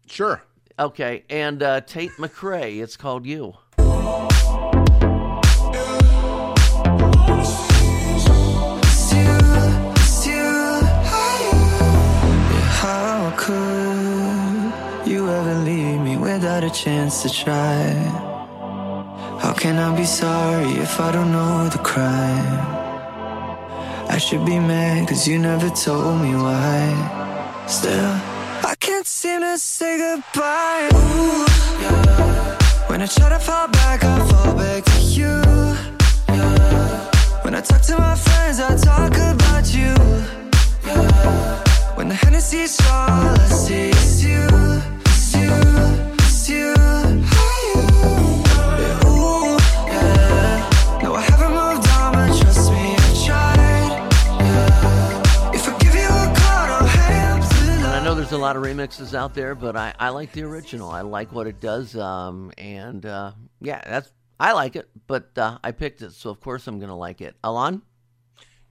Sure. 0.07 0.43
Okay, 0.79 1.25
and 1.31 1.63
uh, 1.63 1.81
Tate 1.81 2.13
McRae. 2.13 2.83
It's 2.83 2.97
called 2.97 3.27
You. 3.27 3.55
How 12.79 13.35
could 13.37 15.11
you 15.11 15.29
ever 15.29 15.55
leave 15.65 16.01
me 16.01 16.17
without 16.17 16.63
a 16.63 16.71
chance 16.71 17.23
to 17.23 17.31
try? 17.31 17.93
How 19.41 19.53
can 19.53 19.77
I 19.77 19.97
be 19.97 20.05
sorry 20.05 20.73
if 20.73 21.01
I 21.01 21.11
don't 21.13 21.33
know 21.33 21.69
the 21.69 21.79
crime? 21.79 22.77
I 24.09 24.19
should 24.19 24.45
be 24.45 24.59
mad 24.59 25.09
cause 25.09 25.27
you 25.27 25.39
never 25.39 25.71
told 25.71 26.21
me 26.21 26.35
why. 26.35 27.65
Still, 27.67 27.93
I 27.93 27.99
can't 27.99 28.25
seem 28.25 28.36
say 29.59 29.97
goodbye. 29.97 30.89
Ooh, 30.93 31.47
yeah. 31.81 32.59
When 32.89 33.01
I 33.01 33.07
try 33.07 33.29
to 33.31 33.39
fall 33.39 33.69
back, 33.69 34.05
I 34.05 34.19
fall 34.29 34.55
back 34.55 34.85
to 34.85 35.01
you. 35.01 35.35
Yeah. 36.29 37.43
When 37.43 37.55
I 37.55 37.61
talk 37.63 37.81
to 37.83 37.97
my 37.97 38.15
friends, 38.17 38.61
I 38.61 38.77
talk 38.77 39.15
about 39.15 39.73
you. 39.73 39.95
Yeah. 40.85 41.95
When 41.95 42.09
the 42.09 42.15
Hennessy's 42.15 42.79
all 42.81 43.35
I 43.41 43.49
see 43.49 43.91
is 43.91 44.25
you, 44.25 44.47
is 45.07 45.35
you, 45.35 45.53
is 46.19 46.51
you. 46.51 47.36
There's 58.27 58.41
a 58.41 58.43
lot 58.43 58.57
of 58.57 58.65
remixes 58.65 59.15
out 59.15 59.35
there, 59.35 59.55
but 59.55 59.77
I, 59.77 59.95
I 60.01 60.09
like 60.09 60.33
the 60.33 60.43
original. 60.43 60.91
I 60.91 61.03
like 61.03 61.31
what 61.31 61.47
it 61.47 61.61
does. 61.61 61.97
Um, 61.97 62.51
and 62.59 63.07
uh, 63.07 63.31
yeah, 63.61 63.81
that's 63.87 64.11
I 64.41 64.51
like 64.51 64.75
it, 64.75 64.89
but 65.07 65.31
uh, 65.39 65.59
I 65.63 65.71
picked 65.71 66.03
it, 66.03 66.11
so 66.11 66.31
of 66.31 66.41
course 66.41 66.67
I'm 66.67 66.81
going 66.81 66.89
to 66.89 66.97
like 66.97 67.21
it. 67.21 67.37
Ilan? 67.45 67.83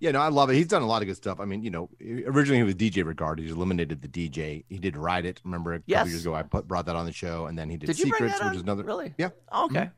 Yeah, 0.02 0.12
no, 0.12 0.20
I 0.20 0.28
love 0.28 0.50
it. 0.50 0.56
He's 0.56 0.68
done 0.68 0.82
a 0.82 0.86
lot 0.86 1.04
of 1.04 1.08
good 1.08 1.16
stuff. 1.16 1.40
I 1.40 1.46
mean, 1.46 1.64
you 1.64 1.70
know, 1.70 1.90
originally 2.02 2.58
he 2.58 2.64
was 2.64 2.76
DJ 2.76 3.06
Regard. 3.06 3.40
He's 3.40 3.54
eliminated 3.54 4.02
the 4.02 4.10
DJ. 4.10 4.66
He 4.68 4.78
did 4.78 4.98
Ride 4.98 5.26
It. 5.26 5.40
Remember 5.46 5.72
a 5.72 5.78
couple 5.78 5.86
Yes. 5.90 6.10
years 6.10 6.26
ago, 6.26 6.36
I 6.36 6.44
put, 6.44 6.68
brought 6.68 6.88
that 6.88 6.98
on 6.98 7.06
the 7.06 7.14
show, 7.14 7.46
and 7.46 7.58
then 7.58 7.70
he 7.70 7.78
did, 7.78 7.86
Did 7.88 7.96
Secrets, 7.96 8.44
which 8.44 8.56
is 8.56 8.62
another. 8.62 8.84
Really? 8.84 9.14
Yeah. 9.18 9.30
Oh, 9.54 9.68
okay. 9.68 9.84
Mhm. 9.86 9.92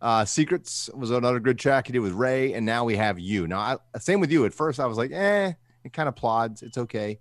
Uh, 0.00 0.24
Secrets 0.26 0.88
was 0.94 1.10
another 1.10 1.40
good 1.40 1.58
track 1.58 1.88
he 1.88 1.92
did 1.92 1.98
with 1.98 2.12
RAYE, 2.12 2.52
and 2.54 2.64
now 2.64 2.84
we 2.84 2.94
have 2.94 3.18
you. 3.18 3.48
Now, 3.48 3.58
I, 3.58 3.98
same 3.98 4.20
with 4.20 4.30
you. 4.30 4.44
At 4.44 4.54
first, 4.54 4.78
I 4.78 4.86
was 4.86 4.96
like, 4.96 5.10
eh, 5.10 5.54
it 5.82 5.92
kind 5.92 6.08
of 6.08 6.14
plods. 6.14 6.62
It's 6.62 6.78
okay. 6.78 7.18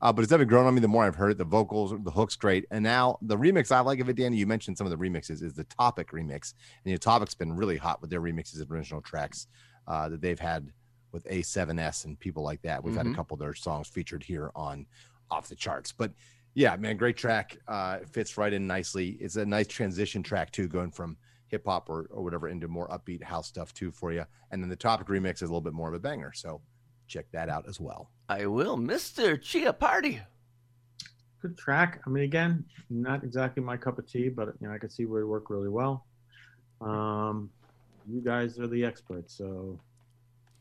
Uh, 0.00 0.12
but 0.12 0.22
it's 0.22 0.30
definitely 0.30 0.50
grown 0.50 0.66
on 0.66 0.74
me 0.74 0.80
the 0.80 0.86
more 0.88 1.04
I've 1.04 1.16
heard 1.16 1.32
it. 1.32 1.38
The 1.38 1.44
vocals, 1.44 1.92
the 2.04 2.10
hook's 2.10 2.36
great. 2.36 2.66
And 2.70 2.84
now 2.84 3.18
the 3.22 3.36
remix 3.36 3.72
I 3.72 3.80
like 3.80 3.98
of 4.00 4.08
it, 4.08 4.16
Danny, 4.16 4.36
you 4.36 4.46
mentioned 4.46 4.78
some 4.78 4.86
of 4.86 4.90
the 4.90 4.96
remixes, 4.96 5.42
is 5.42 5.54
the 5.54 5.64
Topic 5.64 6.10
remix. 6.12 6.54
And 6.84 6.94
the 6.94 6.98
Topic's 6.98 7.34
been 7.34 7.52
really 7.52 7.76
hot 7.76 8.00
with 8.00 8.10
their 8.10 8.20
remixes 8.20 8.60
of 8.60 8.70
original 8.70 9.00
tracks 9.02 9.48
uh, 9.88 10.08
that 10.08 10.20
they've 10.20 10.38
had 10.38 10.70
with 11.10 11.24
A7S 11.24 12.04
and 12.04 12.18
people 12.20 12.42
like 12.44 12.62
that. 12.62 12.84
We've 12.84 12.94
had 12.94 13.06
Mhm. 13.06 13.12
a 13.12 13.16
couple 13.16 13.34
of 13.34 13.40
their 13.40 13.54
songs 13.54 13.88
featured 13.88 14.22
here 14.22 14.52
on 14.54 14.86
Off 15.30 15.48
the 15.48 15.56
Charts. 15.56 15.90
But 15.90 16.12
yeah, 16.54 16.76
man, 16.76 16.96
great 16.96 17.16
track. 17.16 17.56
Uh, 17.66 17.98
fits 18.12 18.36
right 18.38 18.52
in 18.52 18.66
nicely. 18.66 19.16
It's 19.20 19.36
a 19.36 19.46
nice 19.46 19.66
transition 19.66 20.22
track, 20.22 20.50
too, 20.52 20.68
going 20.68 20.90
from 20.92 21.16
hip 21.48 21.64
hop 21.66 21.88
or, 21.88 22.06
or 22.10 22.22
whatever 22.22 22.48
into 22.48 22.68
more 22.68 22.88
upbeat 22.88 23.22
house 23.22 23.48
stuff, 23.48 23.72
too, 23.74 23.90
for 23.90 24.12
you. 24.12 24.24
And 24.50 24.62
then 24.62 24.68
the 24.68 24.76
Topic 24.76 25.06
remix 25.08 25.36
is 25.36 25.42
a 25.42 25.46
little 25.46 25.60
bit 25.60 25.72
more 25.72 25.88
of 25.88 25.94
a 25.94 25.98
banger. 25.98 26.32
So 26.34 26.60
check 27.06 27.24
that 27.32 27.48
out 27.48 27.66
as 27.68 27.80
well. 27.80 28.10
I 28.28 28.46
will. 28.46 28.76
Mr. 28.76 29.38
Chiappardi. 29.38 30.20
good 31.40 31.56
track. 31.56 32.00
I 32.06 32.10
mean, 32.10 32.24
again, 32.24 32.64
not 32.90 33.24
exactly 33.24 33.62
my 33.62 33.76
cup 33.76 33.98
of 33.98 34.10
tea, 34.10 34.28
but 34.28 34.48
you 34.60 34.68
know, 34.68 34.74
I 34.74 34.78
could 34.78 34.92
see 34.92 35.06
where 35.06 35.22
it 35.22 35.26
worked 35.26 35.50
really 35.50 35.68
well. 35.68 36.04
Um, 36.80 37.50
you 38.08 38.20
guys 38.20 38.58
are 38.58 38.66
the 38.66 38.84
experts, 38.84 39.34
so 39.36 39.78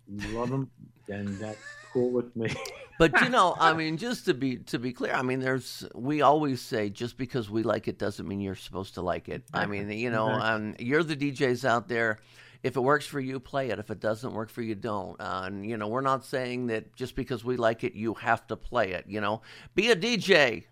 you 0.07 0.27
love 0.37 0.49
them, 0.49 0.69
then 1.07 1.37
that's 1.41 1.59
cool 1.91 2.11
with 2.11 2.35
me. 2.35 2.53
But 2.99 3.19
you 3.21 3.29
know, 3.29 3.55
I 3.59 3.73
mean, 3.79 3.97
just 3.97 4.25
to 4.25 4.33
be 4.33 4.57
to 4.57 4.79
be 4.79 4.93
clear, 4.93 5.13
I 5.13 5.21
mean, 5.21 5.39
there's 5.39 5.85
we 5.93 6.21
always 6.21 6.61
say 6.61 6.89
just 6.89 7.17
because 7.17 7.49
we 7.49 7.63
like 7.63 7.87
it 7.87 7.99
doesn't 7.99 8.27
mean 8.27 8.39
you're 8.39 8.55
supposed 8.55 8.93
to 8.95 9.01
like 9.01 9.29
it. 9.29 9.43
I 9.53 9.65
mean, 9.65 9.89
you 9.91 10.09
know, 10.09 10.29
um, 10.29 10.75
you're 10.79 11.03
the 11.03 11.15
DJs 11.15 11.65
out 11.65 11.87
there. 11.87 12.19
If 12.63 12.75
it 12.75 12.79
works 12.81 13.05
for 13.05 13.19
you, 13.19 13.39
play 13.39 13.69
it. 13.69 13.79
If 13.79 13.89
it 13.91 13.99
doesn't 13.99 14.33
work 14.33 14.49
for 14.49 14.61
you, 14.61 14.75
don't. 14.75 15.19
Uh, 15.21 15.43
and 15.45 15.65
you 15.65 15.77
know, 15.77 15.87
we're 15.87 16.01
not 16.01 16.25
saying 16.25 16.67
that 16.67 16.95
just 16.95 17.15
because 17.15 17.45
we 17.45 17.55
like 17.57 17.83
it, 17.83 17.93
you 17.93 18.13
have 18.15 18.45
to 18.47 18.55
play 18.55 18.91
it. 18.91 19.05
You 19.07 19.21
know, 19.21 19.41
be 19.75 19.89
a 19.91 19.95
DJ. 19.95 20.65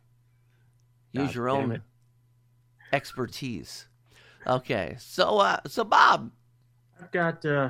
Use 1.12 1.28
God 1.28 1.36
your 1.36 1.50
own 1.50 1.72
it. 1.74 1.82
expertise. 2.94 3.88
Okay, 4.48 4.96
so 5.00 5.40
uh, 5.40 5.58
so 5.68 5.84
Bob, 5.84 6.32
I've 7.02 7.12
got 7.12 7.44
uh, 7.46 7.70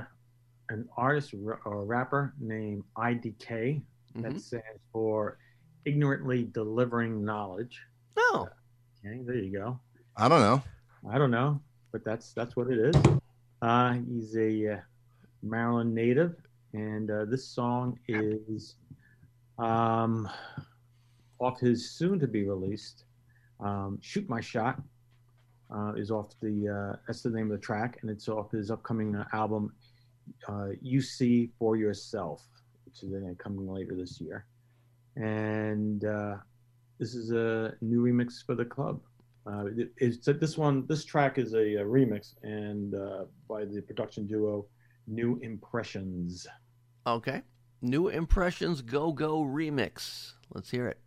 an 0.69 0.87
artist 0.97 1.33
or 1.33 1.59
or 1.65 1.85
rapper 1.85 2.33
named 2.39 2.83
IDK 2.97 3.81
that 4.15 4.33
Mhm. 4.33 4.39
stands 4.39 4.81
for 4.91 5.37
Ignorantly 5.85 6.45
Delivering 6.45 7.23
Knowledge. 7.23 7.79
Oh, 8.17 8.49
okay, 9.05 9.21
there 9.23 9.35
you 9.35 9.51
go. 9.51 9.79
I 10.17 10.27
don't 10.27 10.41
know. 10.41 10.63
I 11.09 11.17
don't 11.17 11.31
know, 11.31 11.61
but 11.91 12.03
that's 12.03 12.33
that's 12.33 12.55
what 12.55 12.67
it 12.69 12.79
is. 12.79 12.95
Uh, 13.65 13.93
he's 14.07 14.37
a 14.37 14.73
uh, 14.73 14.77
Maryland 15.41 15.91
native, 15.91 16.35
and 16.73 17.09
uh, 17.09 17.25
this 17.25 17.47
song 17.47 17.97
is 18.07 18.75
um, 19.57 20.29
off 21.39 21.59
his 21.59 21.89
soon-to-be 21.89 22.47
released 22.47 23.05
um, 23.59 23.97
"Shoot 24.03 24.29
My 24.29 24.39
Shot." 24.39 24.79
Uh, 25.75 25.93
is 25.93 26.11
off 26.11 26.35
the 26.43 26.95
that's 27.07 27.23
the 27.23 27.31
name 27.31 27.49
of 27.51 27.59
the 27.59 27.65
track, 27.65 27.97
and 28.03 28.11
it's 28.11 28.29
off 28.29 28.51
his 28.51 28.69
upcoming 28.69 29.19
album 29.33 29.73
"You 30.79 31.01
See 31.01 31.49
for 31.57 31.75
Yourself," 31.75 32.45
which 32.85 33.01
is 33.01 33.15
coming 33.39 33.67
later 33.67 33.95
this 33.95 34.21
year. 34.21 34.45
And 35.15 36.01
this 36.99 37.15
is 37.15 37.31
a 37.31 37.73
new 37.81 38.03
remix 38.03 38.45
for 38.45 38.53
the 38.53 38.65
club. 38.65 39.01
Uh, 39.47 39.65
it- 39.77 39.93
it's 39.97 40.25
this 40.25 40.57
one. 40.57 40.85
This 40.87 41.05
track 41.05 41.37
is 41.37 41.53
a, 41.53 41.75
a 41.75 41.85
remix 41.85 42.33
and 42.43 42.93
uh, 42.95 43.25
by 43.47 43.65
the 43.65 43.81
production 43.81 44.25
duo 44.27 44.65
New 45.07 45.37
Impressions. 45.43 46.47
okay, 47.05 47.41
new 47.81 48.07
impressions 48.07 48.81
go 48.81 49.11
go 49.11 49.43
remix. 49.43 50.33
Let's 50.53 50.71
hear 50.71 50.87
it. 50.87 50.99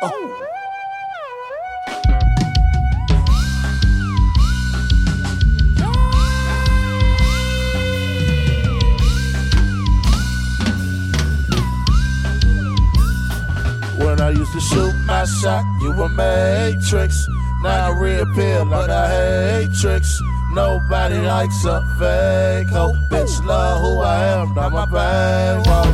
When 0.00 0.31
shot, 15.24 15.64
you 15.80 15.92
a 15.92 16.08
matrix. 16.08 17.26
Now 17.62 17.90
I 17.90 17.98
reappear, 17.98 18.64
but 18.64 18.90
I 18.90 19.08
hate 19.08 19.74
tricks. 19.80 20.20
Nobody 20.52 21.18
likes 21.18 21.64
a 21.64 21.80
fake 21.98 22.68
hoe. 22.68 22.94
Bitch, 23.08 23.44
love 23.44 23.80
who 23.80 24.00
I 24.00 24.24
am, 24.26 24.54
not 24.54 24.72
my 24.72 24.84
bankroll. 24.86 25.92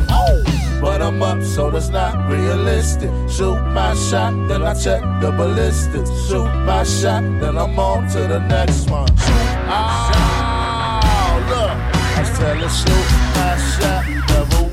But 0.81 1.01
I'm 1.01 1.21
up, 1.21 1.43
so 1.43 1.69
that's 1.69 1.89
not 1.89 2.29
realistic. 2.29 3.11
Shoot 3.29 3.61
my 3.73 3.93
shot, 3.95 4.33
then 4.47 4.63
I 4.63 4.73
check 4.73 5.01
the 5.21 5.31
ballistics. 5.31 6.09
Shoot 6.27 6.51
my 6.65 6.83
shot, 6.83 7.21
then 7.39 7.57
I'm 7.57 7.77
on 7.77 8.07
to 8.09 8.19
the 8.19 8.39
next 8.39 8.89
one. 8.89 9.09
Oh, 9.71 10.11
look, 11.49 11.71
I 12.17 12.23
tell 12.37 12.57
her 12.57 12.69
shoot 12.69 13.09
my 13.35 13.57
shot, 13.75 14.03
never 14.29 14.68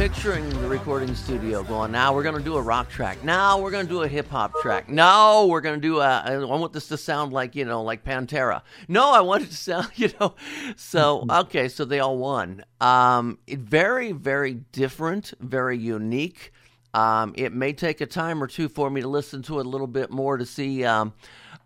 picturing 0.00 0.48
the 0.62 0.66
recording 0.66 1.14
studio 1.14 1.62
going, 1.62 1.92
now 1.92 2.14
we're 2.14 2.22
going 2.22 2.34
to 2.34 2.42
do 2.42 2.56
a 2.56 2.62
rock 2.62 2.88
track. 2.88 3.22
Now 3.22 3.60
we're 3.60 3.70
going 3.70 3.86
to 3.86 3.92
do 3.92 4.00
a 4.00 4.08
hip 4.08 4.30
hop 4.30 4.54
track. 4.62 4.88
No, 4.88 5.46
we're 5.46 5.60
going 5.60 5.78
to 5.78 5.80
do 5.86 6.00
a, 6.00 6.22
I 6.24 6.38
want 6.38 6.72
this 6.72 6.88
to 6.88 6.96
sound 6.96 7.34
like, 7.34 7.54
you 7.54 7.66
know, 7.66 7.82
like 7.82 8.02
Pantera. 8.02 8.62
No, 8.88 9.10
I 9.10 9.20
want 9.20 9.42
it 9.42 9.50
to 9.50 9.56
sound, 9.58 9.88
you 9.96 10.10
know. 10.18 10.36
So, 10.76 11.26
okay, 11.30 11.68
so 11.68 11.84
they 11.84 12.00
all 12.00 12.16
won. 12.16 12.64
Um, 12.80 13.40
very, 13.46 14.12
very 14.12 14.54
different, 14.54 15.34
very 15.38 15.76
unique. 15.76 16.54
Um, 16.94 17.34
it 17.36 17.52
may 17.52 17.74
take 17.74 18.00
a 18.00 18.06
time 18.06 18.42
or 18.42 18.46
two 18.46 18.70
for 18.70 18.88
me 18.88 19.02
to 19.02 19.08
listen 19.08 19.42
to 19.42 19.60
it 19.60 19.66
a 19.66 19.68
little 19.68 19.86
bit 19.86 20.10
more 20.10 20.38
to 20.38 20.46
see. 20.46 20.82
Um, 20.82 21.12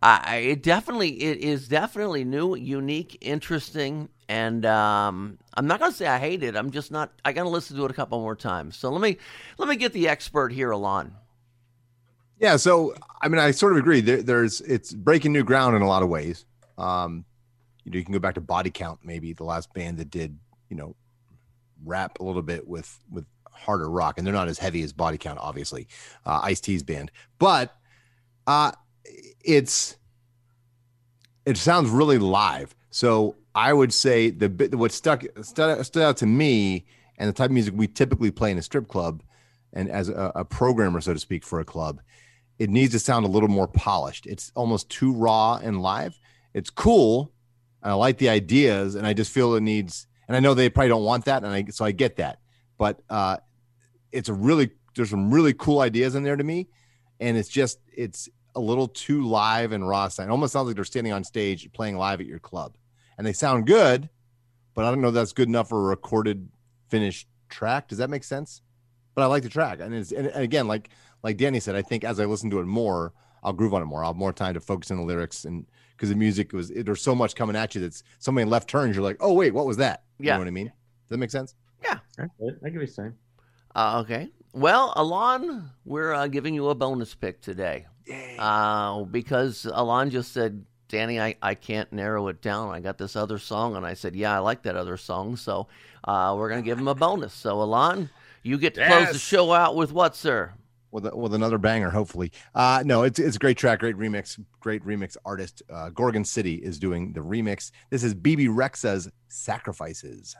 I- 0.02 0.38
it 0.38 0.62
definitely 0.64 1.22
it 1.22 1.38
is 1.38 1.68
definitely 1.68 2.24
new, 2.24 2.56
unique, 2.56 3.16
interesting, 3.20 4.08
and 4.28 4.64
um, 4.66 5.38
I'm 5.54 5.66
not 5.66 5.80
gonna 5.80 5.92
say 5.92 6.06
I 6.06 6.18
hate 6.18 6.42
it. 6.42 6.56
I'm 6.56 6.70
just 6.70 6.90
not. 6.90 7.12
I 7.24 7.32
gotta 7.32 7.48
listen 7.48 7.76
to 7.76 7.84
it 7.84 7.90
a 7.90 7.94
couple 7.94 8.20
more 8.20 8.36
times. 8.36 8.76
So 8.76 8.90
let 8.90 9.00
me 9.00 9.18
let 9.58 9.68
me 9.68 9.76
get 9.76 9.92
the 9.92 10.08
expert 10.08 10.52
here, 10.52 10.70
Ilan. 10.70 11.12
Yeah, 12.38 12.56
so 12.56 12.94
I 13.22 13.28
mean, 13.28 13.40
I 13.40 13.50
sort 13.52 13.72
of 13.72 13.78
agree. 13.78 14.00
There, 14.00 14.22
there's 14.22 14.60
it's 14.62 14.92
breaking 14.92 15.32
new 15.32 15.44
ground 15.44 15.76
in 15.76 15.82
a 15.82 15.86
lot 15.86 16.02
of 16.02 16.08
ways. 16.08 16.44
Um, 16.76 17.24
you 17.84 17.92
know, 17.92 17.98
you 17.98 18.04
can 18.04 18.12
go 18.12 18.18
back 18.18 18.34
to 18.34 18.40
Body 18.40 18.70
Count, 18.70 19.00
maybe 19.04 19.32
the 19.32 19.44
last 19.44 19.72
band 19.74 19.98
that 19.98 20.10
did, 20.10 20.38
you 20.68 20.76
know, 20.76 20.96
rap 21.84 22.18
a 22.20 22.24
little 22.24 22.42
bit 22.42 22.66
with 22.66 22.98
with 23.10 23.26
harder 23.50 23.88
rock, 23.88 24.18
and 24.18 24.26
they're 24.26 24.34
not 24.34 24.48
as 24.48 24.58
heavy 24.58 24.82
as 24.82 24.92
Body 24.92 25.18
Count, 25.18 25.38
obviously. 25.40 25.86
Uh, 26.26 26.40
Ice 26.42 26.60
T's 26.60 26.82
band, 26.82 27.10
but 27.38 27.74
uh, 28.46 28.72
it's 29.44 29.96
it 31.46 31.56
sounds 31.56 31.90
really 31.90 32.18
live. 32.18 32.74
So 32.90 33.36
I 33.54 33.72
would 33.72 33.92
say 33.92 34.30
the 34.30 34.48
bit 34.48 34.74
what 34.74 34.92
stuck 34.92 35.24
stood, 35.42 36.02
out 36.02 36.16
to 36.18 36.26
me, 36.26 36.86
and 37.18 37.28
the 37.28 37.32
type 37.32 37.50
of 37.50 37.52
music 37.52 37.74
we 37.76 37.86
typically 37.86 38.30
play 38.30 38.50
in 38.50 38.58
a 38.58 38.62
strip 38.62 38.88
club, 38.88 39.22
and 39.72 39.88
as 39.88 40.08
a, 40.08 40.32
a 40.34 40.44
programmer, 40.44 41.00
so 41.00 41.14
to 41.14 41.20
speak, 41.20 41.44
for 41.44 41.60
a 41.60 41.64
club, 41.64 42.00
it 42.58 42.70
needs 42.70 42.92
to 42.92 42.98
sound 42.98 43.24
a 43.24 43.28
little 43.28 43.48
more 43.48 43.68
polished. 43.68 44.26
It's 44.26 44.50
almost 44.54 44.88
too 44.90 45.12
raw 45.12 45.60
and 45.62 45.82
live. 45.82 46.18
It's 46.52 46.70
cool, 46.70 47.32
I 47.82 47.92
like 47.92 48.18
the 48.18 48.28
ideas, 48.28 48.94
and 48.94 49.06
I 49.06 49.12
just 49.12 49.30
feel 49.30 49.54
it 49.54 49.60
needs. 49.60 50.06
And 50.26 50.36
I 50.36 50.40
know 50.40 50.54
they 50.54 50.70
probably 50.70 50.88
don't 50.88 51.04
want 51.04 51.26
that, 51.26 51.44
and 51.44 51.52
I 51.52 51.66
so 51.70 51.84
I 51.84 51.92
get 51.92 52.16
that, 52.16 52.40
but 52.78 53.00
uh, 53.10 53.36
it's 54.10 54.28
a 54.28 54.34
really 54.34 54.70
there's 54.96 55.10
some 55.10 55.32
really 55.32 55.52
cool 55.52 55.80
ideas 55.80 56.14
in 56.14 56.22
there 56.22 56.36
to 56.36 56.44
me, 56.44 56.68
and 57.20 57.36
it's 57.36 57.48
just 57.48 57.78
it's 57.94 58.28
a 58.54 58.60
little 58.60 58.88
too 58.88 59.26
live 59.26 59.72
and 59.72 59.86
raw. 59.86 60.06
It 60.06 60.18
almost 60.30 60.52
sounds 60.52 60.66
like 60.66 60.76
they're 60.76 60.84
standing 60.84 61.12
on 61.12 61.24
stage 61.24 61.70
playing 61.72 61.98
live 61.98 62.20
at 62.20 62.26
your 62.26 62.38
club, 62.38 62.76
and 63.18 63.26
they 63.26 63.32
sound 63.32 63.66
good, 63.66 64.08
but 64.74 64.84
I 64.84 64.90
don't 64.90 65.00
know 65.00 65.08
if 65.08 65.14
that's 65.14 65.32
good 65.32 65.48
enough 65.48 65.68
for 65.68 65.78
a 65.78 65.88
recorded 65.88 66.48
finished 66.88 67.28
track. 67.48 67.88
Does 67.88 67.98
that 67.98 68.10
make 68.10 68.24
sense? 68.24 68.62
But 69.14 69.22
I 69.22 69.26
like 69.26 69.42
the 69.44 69.48
track, 69.48 69.78
and 69.80 69.94
it's 69.94 70.10
and, 70.12 70.26
and 70.26 70.42
again, 70.42 70.66
like 70.66 70.90
like 71.22 71.36
Danny 71.36 71.60
said, 71.60 71.76
I 71.76 71.82
think 71.82 72.04
as 72.04 72.18
I 72.20 72.24
listen 72.24 72.50
to 72.50 72.60
it 72.60 72.66
more, 72.66 73.12
I'll 73.42 73.52
groove 73.52 73.72
on 73.74 73.82
it 73.82 73.86
more. 73.86 74.02
I'll 74.02 74.10
have 74.12 74.16
more 74.16 74.32
time 74.32 74.54
to 74.54 74.60
focus 74.60 74.90
on 74.90 74.96
the 74.96 75.04
lyrics 75.04 75.44
and 75.44 75.66
because 75.96 76.08
the 76.08 76.16
music 76.16 76.52
was 76.52 76.70
there's 76.70 77.00
so 77.02 77.14
much 77.14 77.36
coming 77.36 77.54
at 77.54 77.74
you 77.74 77.80
that's 77.80 78.02
so 78.18 78.32
many 78.32 78.50
left 78.50 78.68
turns. 78.68 78.96
You're 78.96 79.04
like, 79.04 79.18
oh 79.20 79.32
wait, 79.32 79.54
what 79.54 79.66
was 79.66 79.76
that? 79.76 80.02
You 80.18 80.26
Yeah. 80.26 80.32
know 80.34 80.40
what 80.40 80.48
I 80.48 80.52
mean? 80.52 80.66
Does 80.66 81.10
that 81.10 81.18
make 81.18 81.30
sense? 81.30 81.54
Yeah. 81.82 81.98
I 82.18 82.22
get 82.22 82.60
what 82.62 82.72
you're 82.72 82.86
saying. 82.88 83.14
Uh, 83.76 84.00
okay. 84.04 84.30
Well, 84.52 84.92
Ilan, 84.94 85.68
we're 85.84 86.12
uh, 86.12 86.26
giving 86.28 86.54
you 86.54 86.68
a 86.68 86.74
bonus 86.74 87.14
pick 87.14 87.40
today. 87.40 87.86
Uh, 88.38 89.02
because 89.04 89.64
Ilan 89.64 90.10
just 90.10 90.32
said, 90.32 90.64
Danny, 90.94 91.20
I, 91.20 91.34
I 91.42 91.56
can't 91.56 91.92
narrow 91.92 92.28
it 92.28 92.40
down. 92.40 92.70
I 92.72 92.78
got 92.78 92.98
this 92.98 93.16
other 93.16 93.38
song. 93.38 93.74
And 93.74 93.84
I 93.84 93.94
said, 93.94 94.14
yeah, 94.14 94.36
I 94.36 94.38
like 94.38 94.62
that 94.62 94.76
other 94.76 94.96
song. 94.96 95.34
So 95.36 95.66
uh, 96.04 96.36
we're 96.38 96.48
going 96.48 96.62
to 96.62 96.64
give 96.64 96.78
him 96.78 96.86
a 96.86 96.94
bonus. 96.94 97.34
So, 97.34 97.56
Ilan, 97.56 98.10
you 98.44 98.58
get 98.58 98.74
to 98.74 98.86
close 98.86 99.12
the 99.12 99.18
show 99.18 99.52
out 99.52 99.74
with 99.74 99.92
what, 99.92 100.14
sir? 100.14 100.52
with 100.92 101.06
a, 101.06 101.16
with 101.16 101.34
another 101.34 101.58
banger, 101.58 101.90
hopefully. 101.90 102.30
Uh, 102.54 102.84
no, 102.86 103.02
it's 103.02 103.18
it's 103.18 103.34
a 103.34 103.38
great 103.40 103.58
track, 103.58 103.80
great 103.80 103.96
remix, 103.96 104.38
great 104.60 104.84
remix 104.84 105.16
artist. 105.24 105.60
Uh, 105.68 105.90
Gorgon 105.90 106.24
City 106.24 106.54
is 106.54 106.78
doing 106.78 107.12
the 107.12 107.20
remix. 107.20 107.72
This 107.90 108.04
is 108.04 108.14
Bebe 108.14 108.46
Rexha's 108.46 109.10
Sacrifices. 109.26 110.36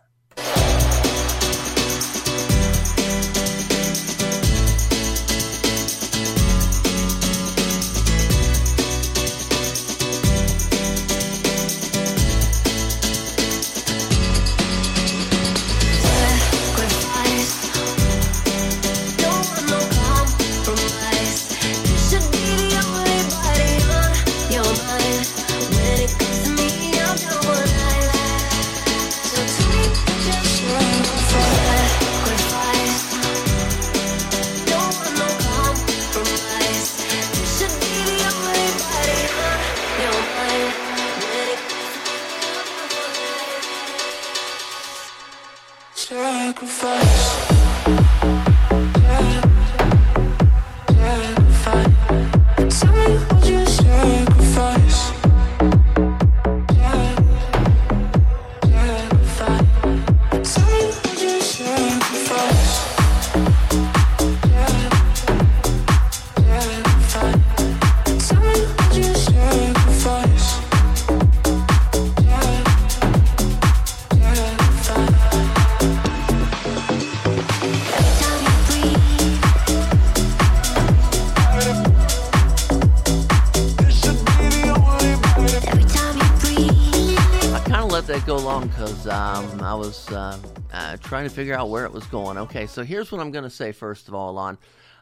Because 88.75 89.07
um, 89.07 89.61
I 89.61 89.73
was 89.73 90.11
uh, 90.11 90.37
uh, 90.73 90.97
trying 90.97 91.29
to 91.29 91.31
figure 91.31 91.55
out 91.55 91.71
where 91.71 91.85
it 91.85 91.93
was 91.93 92.05
going. 92.07 92.37
Okay, 92.37 92.67
so 92.67 92.83
here's 92.83 93.13
what 93.13 93.21
I'm 93.21 93.31
going 93.31 93.45
to 93.45 93.51
say 93.51 93.71
first 93.71 94.09
of 94.09 94.15
all, 94.15 94.33
Lon. 94.33 94.59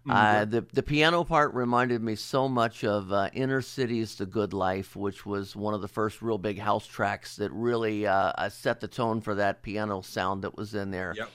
Uh, 0.09 0.45
the 0.45 0.67
the 0.73 0.83
piano 0.83 1.25
part 1.25 1.55
reminded 1.55 2.03
me 2.03 2.15
so 2.15 2.49
much 2.49 2.85
of 2.85 3.11
uh, 3.13 3.31
Inner 3.33 3.63
City's: 3.63 4.17
The 4.17 4.27
Good 4.27 4.53
Life, 4.53 4.95
which 4.95 5.25
was 5.25 5.57
one 5.57 5.73
of 5.73 5.81
the 5.81 5.89
first 5.89 6.21
real 6.21 6.37
big 6.39 6.59
house 6.59 6.87
tracks 6.87 7.37
that 7.37 7.51
really 7.53 8.07
uh, 8.07 8.33
uh, 8.37 8.49
set 8.51 8.81
the 8.81 8.89
tone 8.89 9.23
for 9.23 9.37
that 9.37 9.63
piano 9.63 10.03
sound 10.03 10.43
that 10.45 10.55
was 10.55 10.75
in 10.75 10.91
there. 10.91 11.15
Yep. 11.17 11.31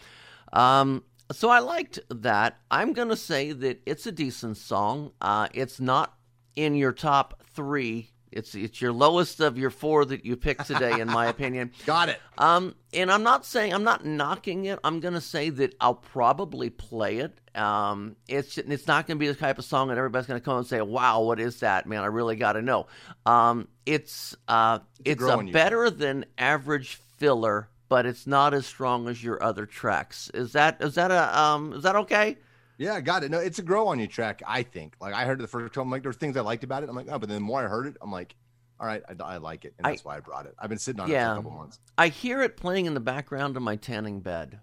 Um, 0.54 1.04
so 1.32 1.50
I 1.50 1.60
liked 1.60 2.00
that. 2.10 2.60
I'm 2.70 2.94
going 2.94 3.10
to 3.10 3.18
say 3.18 3.52
that 3.52 3.82
it's 3.86 4.06
a 4.06 4.12
decent 4.12 4.58
song. 4.58 5.12
Uh, 5.22 5.48
it's 5.54 5.80
not 5.80 6.16
in 6.56 6.76
your 6.76 6.92
top 6.92 7.42
three. 7.56 8.12
It's 8.38 8.54
it's 8.54 8.80
your 8.80 8.94
lowest 8.94 9.40
of 9.40 9.58
your 9.58 9.72
four 9.72 10.06
that 10.06 10.24
you 10.24 10.36
picked 10.38 10.68
today, 10.68 11.00
in 11.00 11.08
my 11.08 11.26
opinion. 11.36 11.72
Got 11.88 12.10
it. 12.10 12.22
Um, 12.38 12.76
and 12.94 13.12
I'm 13.12 13.24
not 13.24 13.46
saying 13.46 13.74
I'm 13.74 13.84
not 13.84 14.06
knocking 14.06 14.66
it. 14.66 14.78
I'm 14.84 15.00
gonna 15.00 15.22
say 15.22 15.50
that 15.50 15.76
I'll 15.82 15.96
probably 15.96 16.70
play 16.70 17.18
it. 17.18 17.40
Um, 17.56 18.16
it's 18.28 18.60
it's 18.60 18.86
not 18.86 19.08
gonna 19.08 19.18
be 19.18 19.28
the 19.28 19.34
type 19.34 19.58
of 19.58 19.66
song 19.66 19.88
that 19.88 19.98
everybody's 19.98 20.28
gonna 20.28 20.40
come 20.40 20.58
and 20.60 20.68
say, 20.68 20.80
"Wow, 20.82 21.22
what 21.22 21.40
is 21.40 21.62
that, 21.62 21.88
man? 21.88 22.04
I 22.04 22.08
really 22.08 22.36
got 22.36 22.54
to 22.54 22.62
know." 22.62 22.86
Um, 23.26 23.68
it's 23.86 24.36
uh, 24.48 24.80
it's 25.04 25.14
a 25.22 25.26
growing 25.26 25.48
you. 25.48 25.54
better 25.54 25.90
than 25.90 26.26
average 26.38 27.00
filler, 27.18 27.70
but 27.90 28.06
it's 28.06 28.28
not 28.28 28.54
as 28.54 28.68
strong 28.68 29.08
as 29.08 29.24
your 29.24 29.42
other 29.42 29.66
tracks. 29.66 30.30
Is 30.36 30.54
that 30.54 30.78
is 30.82 30.96
that 30.96 31.10
a 31.10 31.40
um 31.40 31.74
is 31.74 31.84
that 31.84 31.96
okay? 31.96 32.38
Yeah, 32.78 33.02
got 33.02 33.24
it. 33.24 33.32
No, 33.32 33.40
it's 33.40 33.60
a 33.60 33.64
grow 33.64 33.88
on 33.88 34.00
you 34.00 34.08
track. 34.08 34.42
I 34.48 34.64
think. 34.64 34.96
Like 35.02 35.14
I 35.14 35.26
heard 35.26 35.40
it 35.40 35.42
the 35.42 35.48
first 35.48 35.74
time, 35.74 35.90
like 35.90 36.04
there's 36.04 36.16
things 36.18 36.38
I 36.38 36.42
liked 36.42 36.64
about 36.64 36.84
it. 36.84 36.90
I'm 36.90 36.96
like, 36.96 37.08
oh, 37.10 37.18
but 37.20 37.28
then 37.30 37.38
the 37.38 37.42
more 37.42 37.64
I 37.64 37.68
heard 37.68 37.88
it, 37.88 37.98
I'm 38.02 38.12
like, 38.12 38.36
all 38.80 38.86
right, 38.86 39.02
I, 39.10 39.24
I 39.24 39.38
like 39.38 39.66
it, 39.66 39.74
and 39.78 39.88
I- 39.88 39.92
that's 39.92 40.06
why 40.06 40.18
I 40.18 40.20
brought 40.20 40.46
it. 40.46 40.54
I've 40.60 40.70
been 40.70 40.78
sitting 40.78 41.00
on 41.02 41.08
it 41.08 41.10
for 41.10 41.14
Yeah, 41.14 41.34
a 41.34 41.36
couple 41.38 41.52
months. 41.52 41.80
I 41.98 42.10
hear 42.10 42.42
it 42.44 42.56
playing 42.58 42.86
in 42.86 42.94
the 42.94 43.00
background 43.00 43.58
of 43.58 43.64
my 43.64 43.76
tanning 43.76 44.20
bed. 44.22 44.60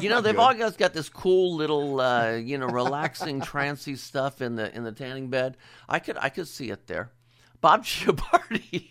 You 0.00 0.08
know 0.08 0.22
they've 0.22 0.34
good. 0.34 0.40
all 0.40 0.54
got, 0.54 0.94
this 0.94 1.10
cool 1.10 1.56
little 1.56 2.00
uh, 2.00 2.36
you 2.36 2.56
know 2.56 2.66
relaxing 2.68 3.42
trancy 3.42 3.96
stuff 3.96 4.40
in 4.40 4.54
the 4.56 4.74
in 4.74 4.82
the 4.82 4.92
tanning 4.92 5.28
bed. 5.28 5.58
I 5.86 5.98
could 5.98 6.16
I 6.18 6.30
could 6.30 6.48
see 6.48 6.70
it 6.70 6.86
there. 6.86 7.12
Bob 7.60 7.84
Chiappardi. 7.84 8.88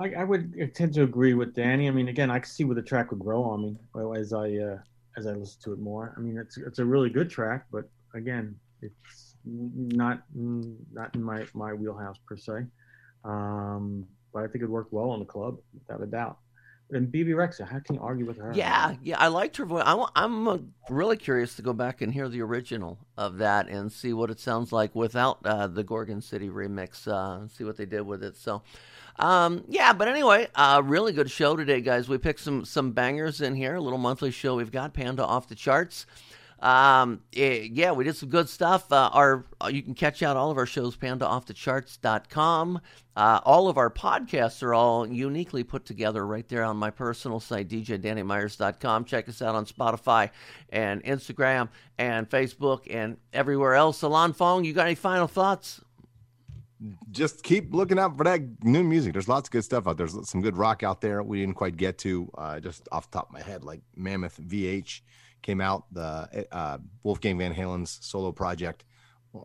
I, 0.00 0.12
I 0.20 0.24
would 0.24 0.74
tend 0.74 0.94
to 0.94 1.02
agree 1.02 1.34
with 1.34 1.54
Danny. 1.54 1.86
I 1.86 1.90
mean, 1.90 2.08
again, 2.08 2.30
I 2.30 2.38
can 2.38 2.48
see 2.48 2.64
where 2.64 2.74
the 2.74 2.82
track 2.82 3.10
would 3.10 3.20
grow 3.20 3.42
on 3.44 3.62
me 3.62 3.76
as 4.18 4.32
I 4.32 4.48
uh, 4.56 4.78
as 5.18 5.26
I 5.26 5.32
listen 5.32 5.60
to 5.64 5.72
it 5.74 5.78
more. 5.78 6.14
I 6.16 6.20
mean, 6.20 6.38
it's 6.38 6.56
it's 6.56 6.78
a 6.78 6.84
really 6.84 7.10
good 7.10 7.28
track, 7.28 7.66
but 7.70 7.84
again, 8.14 8.56
it's 8.80 9.36
not 9.44 10.22
not 10.34 11.14
in 11.14 11.22
my 11.22 11.46
my 11.52 11.74
wheelhouse 11.74 12.16
per 12.26 12.36
se. 12.36 12.66
Um, 13.24 14.06
but 14.32 14.44
I 14.44 14.46
think 14.46 14.64
it 14.64 14.70
worked 14.70 14.92
well 14.92 15.10
on 15.10 15.18
the 15.18 15.26
club, 15.26 15.58
without 15.74 16.02
a 16.02 16.06
doubt. 16.06 16.38
And 16.92 17.10
Bebe 17.10 17.32
Rexha, 17.32 17.68
how 17.68 17.78
can 17.78 17.96
you 17.96 18.00
argue 18.00 18.26
with 18.26 18.38
her? 18.38 18.52
Yeah, 18.54 18.96
yeah, 19.02 19.18
I 19.18 19.28
liked 19.28 19.56
her 19.58 19.64
voice. 19.64 19.84
I, 19.86 20.06
I'm 20.16 20.48
uh, 20.48 20.58
really 20.88 21.16
curious 21.16 21.54
to 21.56 21.62
go 21.62 21.72
back 21.72 22.00
and 22.00 22.12
hear 22.12 22.28
the 22.28 22.40
original 22.42 22.98
of 23.16 23.38
that 23.38 23.68
and 23.68 23.92
see 23.92 24.12
what 24.12 24.30
it 24.30 24.40
sounds 24.40 24.72
like 24.72 24.94
without 24.94 25.38
uh, 25.44 25.68
the 25.68 25.84
Gorgon 25.84 26.20
City 26.20 26.48
remix. 26.48 27.06
Uh, 27.06 27.46
see 27.48 27.64
what 27.64 27.76
they 27.76 27.86
did 27.86 28.02
with 28.02 28.24
it. 28.24 28.36
So, 28.36 28.62
um, 29.18 29.64
yeah. 29.68 29.92
But 29.92 30.08
anyway, 30.08 30.48
uh, 30.54 30.82
really 30.84 31.12
good 31.12 31.30
show 31.30 31.56
today, 31.56 31.80
guys. 31.80 32.08
We 32.08 32.18
picked 32.18 32.40
some 32.40 32.64
some 32.64 32.92
bangers 32.92 33.40
in 33.40 33.54
here. 33.54 33.74
A 33.74 33.80
little 33.80 33.98
monthly 33.98 34.30
show 34.30 34.56
we've 34.56 34.72
got 34.72 34.94
Panda 34.94 35.24
off 35.24 35.48
the 35.48 35.54
charts. 35.54 36.06
Um, 36.60 37.20
eh, 37.34 37.68
yeah, 37.72 37.92
we 37.92 38.04
did 38.04 38.16
some 38.16 38.28
good 38.28 38.48
stuff. 38.48 38.92
Uh, 38.92 39.08
our 39.12 39.46
uh, 39.62 39.68
you 39.68 39.82
can 39.82 39.94
catch 39.94 40.22
out 40.22 40.36
all 40.36 40.50
of 40.50 40.58
our 40.58 40.66
shows 40.66 40.96
pandaoffthecharts.com. 40.96 42.80
Uh, 43.16 43.40
all 43.44 43.68
of 43.68 43.76
our 43.76 43.90
podcasts 43.90 44.62
are 44.62 44.74
all 44.74 45.06
uniquely 45.06 45.64
put 45.64 45.84
together 45.84 46.26
right 46.26 46.46
there 46.48 46.64
on 46.64 46.76
my 46.76 46.90
personal 46.90 47.40
site 47.40 47.68
djdannymeyers.com. 47.68 49.04
Check 49.04 49.28
us 49.28 49.42
out 49.42 49.54
on 49.54 49.64
Spotify 49.64 50.30
and 50.70 51.02
Instagram 51.04 51.68
and 51.98 52.28
Facebook 52.28 52.82
and 52.90 53.16
everywhere 53.32 53.74
else. 53.74 54.02
Ilan 54.02 54.34
Fong, 54.34 54.64
you 54.64 54.72
got 54.72 54.86
any 54.86 54.94
final 54.94 55.26
thoughts? 55.26 55.80
Just 57.10 57.42
keep 57.42 57.74
looking 57.74 57.98
out 57.98 58.16
for 58.16 58.24
that 58.24 58.40
new 58.64 58.82
music. 58.82 59.12
There's 59.12 59.28
lots 59.28 59.48
of 59.48 59.52
good 59.52 59.64
stuff 59.64 59.86
out 59.86 59.96
there. 59.96 60.06
There's 60.06 60.28
some 60.28 60.40
good 60.40 60.56
rock 60.56 60.82
out 60.82 61.00
there 61.00 61.22
we 61.22 61.40
didn't 61.40 61.56
quite 61.56 61.76
get 61.76 61.98
to. 61.98 62.30
Uh, 62.36 62.60
just 62.60 62.88
off 62.90 63.10
the 63.10 63.18
top 63.18 63.28
of 63.28 63.32
my 63.32 63.42
head, 63.42 63.64
like 63.64 63.80
Mammoth 63.96 64.40
VH 64.40 65.02
came 65.42 65.60
out. 65.60 65.84
The 65.92 66.46
uh, 66.50 66.78
Wolfgang 67.02 67.38
Van 67.38 67.52
Halen's 67.52 67.98
solo 68.00 68.32
project, 68.32 68.84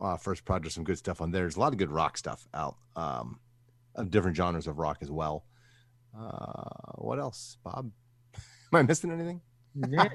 uh, 0.01 0.17
first 0.17 0.45
project, 0.45 0.73
some 0.73 0.83
good 0.83 0.97
stuff 0.97 1.21
on 1.21 1.31
there. 1.31 1.41
There's 1.41 1.57
a 1.57 1.59
lot 1.59 1.73
of 1.73 1.77
good 1.77 1.91
rock 1.91 2.17
stuff 2.17 2.47
out, 2.53 2.77
um, 2.95 3.39
of 3.95 4.11
different 4.11 4.37
genres 4.37 4.67
of 4.67 4.77
rock 4.77 4.99
as 5.01 5.11
well. 5.11 5.45
Uh, 6.17 6.93
what 6.95 7.19
else, 7.19 7.57
Bob? 7.63 7.91
Am 8.35 8.79
I 8.79 8.81
missing 8.83 9.11
anything? 9.11 9.41
Yeah, 9.89 10.07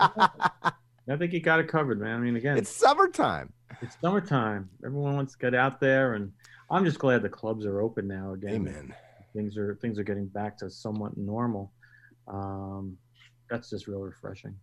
I 1.09 1.16
think 1.16 1.32
you 1.34 1.40
got 1.40 1.61
it 1.61 1.68
covered, 1.68 2.01
man. 2.01 2.16
I 2.16 2.20
mean, 2.20 2.36
again, 2.36 2.57
It's 2.57 2.70
summertime. 2.70 3.53
It's 3.82 3.97
summertime. 4.01 4.70
Everyone 4.84 5.16
wants 5.16 5.34
to 5.34 5.38
get 5.38 5.55
out 5.55 5.80
there, 5.80 6.14
and 6.14 6.32
I'm 6.71 6.85
just 6.85 6.99
glad 6.99 7.23
the 7.23 7.29
clubs 7.29 7.66
are 7.66 7.81
open 7.81 8.07
now 8.07 8.33
again. 8.33 8.55
Amen. 8.55 8.95
Things 9.35 9.57
are 9.57 9.77
things 9.77 9.99
are 9.99 10.05
getting 10.05 10.27
back 10.27 10.57
to 10.59 10.71
somewhat 10.71 11.16
normal. 11.16 11.73
Um, 12.29 12.97
that's 13.49 13.71
just 13.71 13.87
real 13.87 14.01
refreshing. 14.01 14.55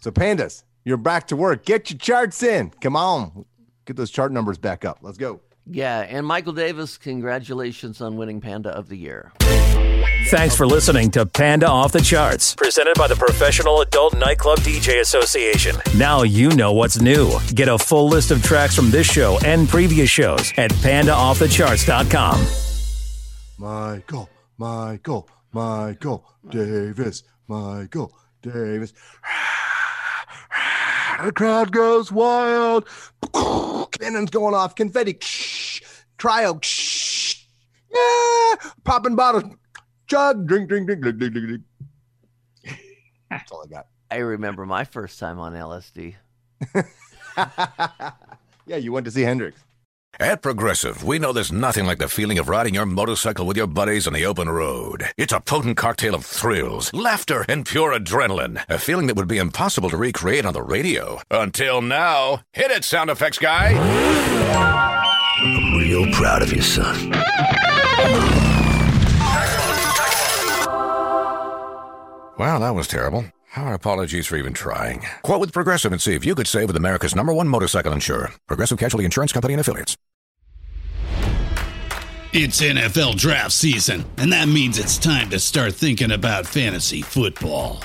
So, 0.00 0.10
pandas, 0.10 0.64
you're 0.84 0.96
back 0.96 1.28
to 1.28 1.36
work. 1.36 1.64
Get 1.64 1.90
your 1.90 1.98
charts 1.98 2.42
in. 2.42 2.70
Come 2.80 2.96
on, 2.96 3.44
get 3.84 3.96
those 3.96 4.10
chart 4.10 4.32
numbers 4.32 4.58
back 4.58 4.84
up. 4.84 4.98
Let's 5.02 5.18
go. 5.18 5.40
Yeah, 5.70 6.00
and 6.00 6.26
Michael 6.26 6.52
Davis, 6.52 6.98
congratulations 6.98 8.00
on 8.00 8.16
winning 8.16 8.40
Panda 8.40 8.70
of 8.70 8.88
the 8.88 8.96
Year. 8.96 9.32
Thanks 10.32 10.56
for 10.56 10.66
listening 10.66 11.10
to 11.10 11.26
Panda 11.26 11.68
Off 11.68 11.92
the 11.92 12.00
Charts, 12.00 12.54
presented 12.54 12.94
by 12.96 13.06
the 13.06 13.14
Professional 13.14 13.82
Adult 13.82 14.16
Nightclub 14.16 14.60
DJ 14.60 15.02
Association. 15.02 15.76
Now 15.94 16.22
you 16.22 16.48
know 16.52 16.72
what's 16.72 16.98
new. 16.98 17.38
Get 17.54 17.68
a 17.68 17.76
full 17.76 18.08
list 18.08 18.30
of 18.30 18.42
tracks 18.42 18.74
from 18.74 18.90
this 18.90 19.06
show 19.06 19.38
and 19.44 19.68
previous 19.68 20.08
shows 20.08 20.50
at 20.56 20.70
pandaoffthecharts.com. 20.70 22.46
Michael, 23.58 24.30
Michael, 24.56 25.28
Michael 25.52 26.24
Davis, 26.48 27.24
Michael 27.46 28.14
Davis. 28.40 28.94
The 31.22 31.32
crowd 31.32 31.72
goes 31.72 32.10
wild. 32.10 32.88
Cannons 34.00 34.30
going 34.30 34.54
off. 34.54 34.76
Confetti. 34.76 35.12
Cryo. 36.16 36.58
Yeah. 37.94 38.70
Popping 38.82 39.14
bottles. 39.14 39.44
Chug. 40.12 40.46
Drink, 40.46 40.68
drink, 40.68 40.86
drink, 40.86 41.00
drink, 41.00 41.18
drink, 41.18 41.32
drink, 41.32 41.46
drink. 41.48 42.78
That's 43.30 43.50
all 43.50 43.64
I 43.64 43.66
got. 43.66 43.86
I 44.10 44.16
remember 44.18 44.66
my 44.66 44.84
first 44.84 45.18
time 45.18 45.38
on 45.38 45.54
LSD. 45.54 46.14
Yeah, 48.66 48.76
you 48.76 48.92
went 48.92 49.06
to 49.06 49.10
see 49.10 49.22
Hendrix. 49.22 49.60
At 50.20 50.42
Progressive, 50.42 51.02
we 51.02 51.18
know 51.18 51.32
there's 51.32 51.50
nothing 51.50 51.86
like 51.86 51.98
the 51.98 52.08
feeling 52.08 52.38
of 52.38 52.48
riding 52.48 52.74
your 52.74 52.86
motorcycle 52.86 53.46
with 53.46 53.56
your 53.56 53.66
buddies 53.66 54.06
on 54.06 54.12
the 54.12 54.26
open 54.26 54.48
road. 54.48 55.06
It's 55.16 55.32
a 55.32 55.40
potent 55.40 55.76
cocktail 55.78 56.14
of 56.14 56.24
thrills, 56.24 56.92
laughter, 56.92 57.44
and 57.48 57.66
pure 57.66 57.98
adrenaline. 57.98 58.62
A 58.68 58.78
feeling 58.78 59.06
that 59.06 59.16
would 59.16 59.26
be 59.26 59.38
impossible 59.38 59.90
to 59.90 59.96
recreate 59.96 60.44
on 60.44 60.52
the 60.52 60.62
radio. 60.62 61.20
Until 61.30 61.80
now. 61.82 62.42
Hit 62.52 62.70
it, 62.70 62.84
sound 62.84 63.10
effects 63.10 63.38
guy. 63.38 63.72
I'm 65.40 65.78
real 65.78 66.12
proud 66.12 66.42
of 66.42 66.52
you, 66.52 66.62
son. 66.62 67.12
Wow, 72.42 72.58
that 72.58 72.74
was 72.74 72.88
terrible. 72.88 73.26
Our 73.54 73.72
apologies 73.72 74.26
for 74.26 74.36
even 74.36 74.52
trying. 74.52 75.06
Quote 75.22 75.38
with 75.38 75.52
Progressive 75.52 75.92
and 75.92 76.02
see 76.02 76.14
if 76.16 76.24
you 76.24 76.34
could 76.34 76.48
save 76.48 76.66
with 76.66 76.76
America's 76.76 77.14
number 77.14 77.32
one 77.32 77.46
motorcycle 77.46 77.92
insurer. 77.92 78.32
Progressive 78.48 78.80
Casualty 78.80 79.04
Insurance 79.04 79.30
Company 79.30 79.54
and 79.54 79.60
Affiliates. 79.60 79.96
It's 82.32 82.60
NFL 82.60 83.14
draft 83.16 83.52
season, 83.52 84.04
and 84.16 84.32
that 84.32 84.48
means 84.48 84.80
it's 84.80 84.98
time 84.98 85.30
to 85.30 85.38
start 85.38 85.74
thinking 85.74 86.10
about 86.10 86.44
fantasy 86.44 87.00
football. 87.00 87.84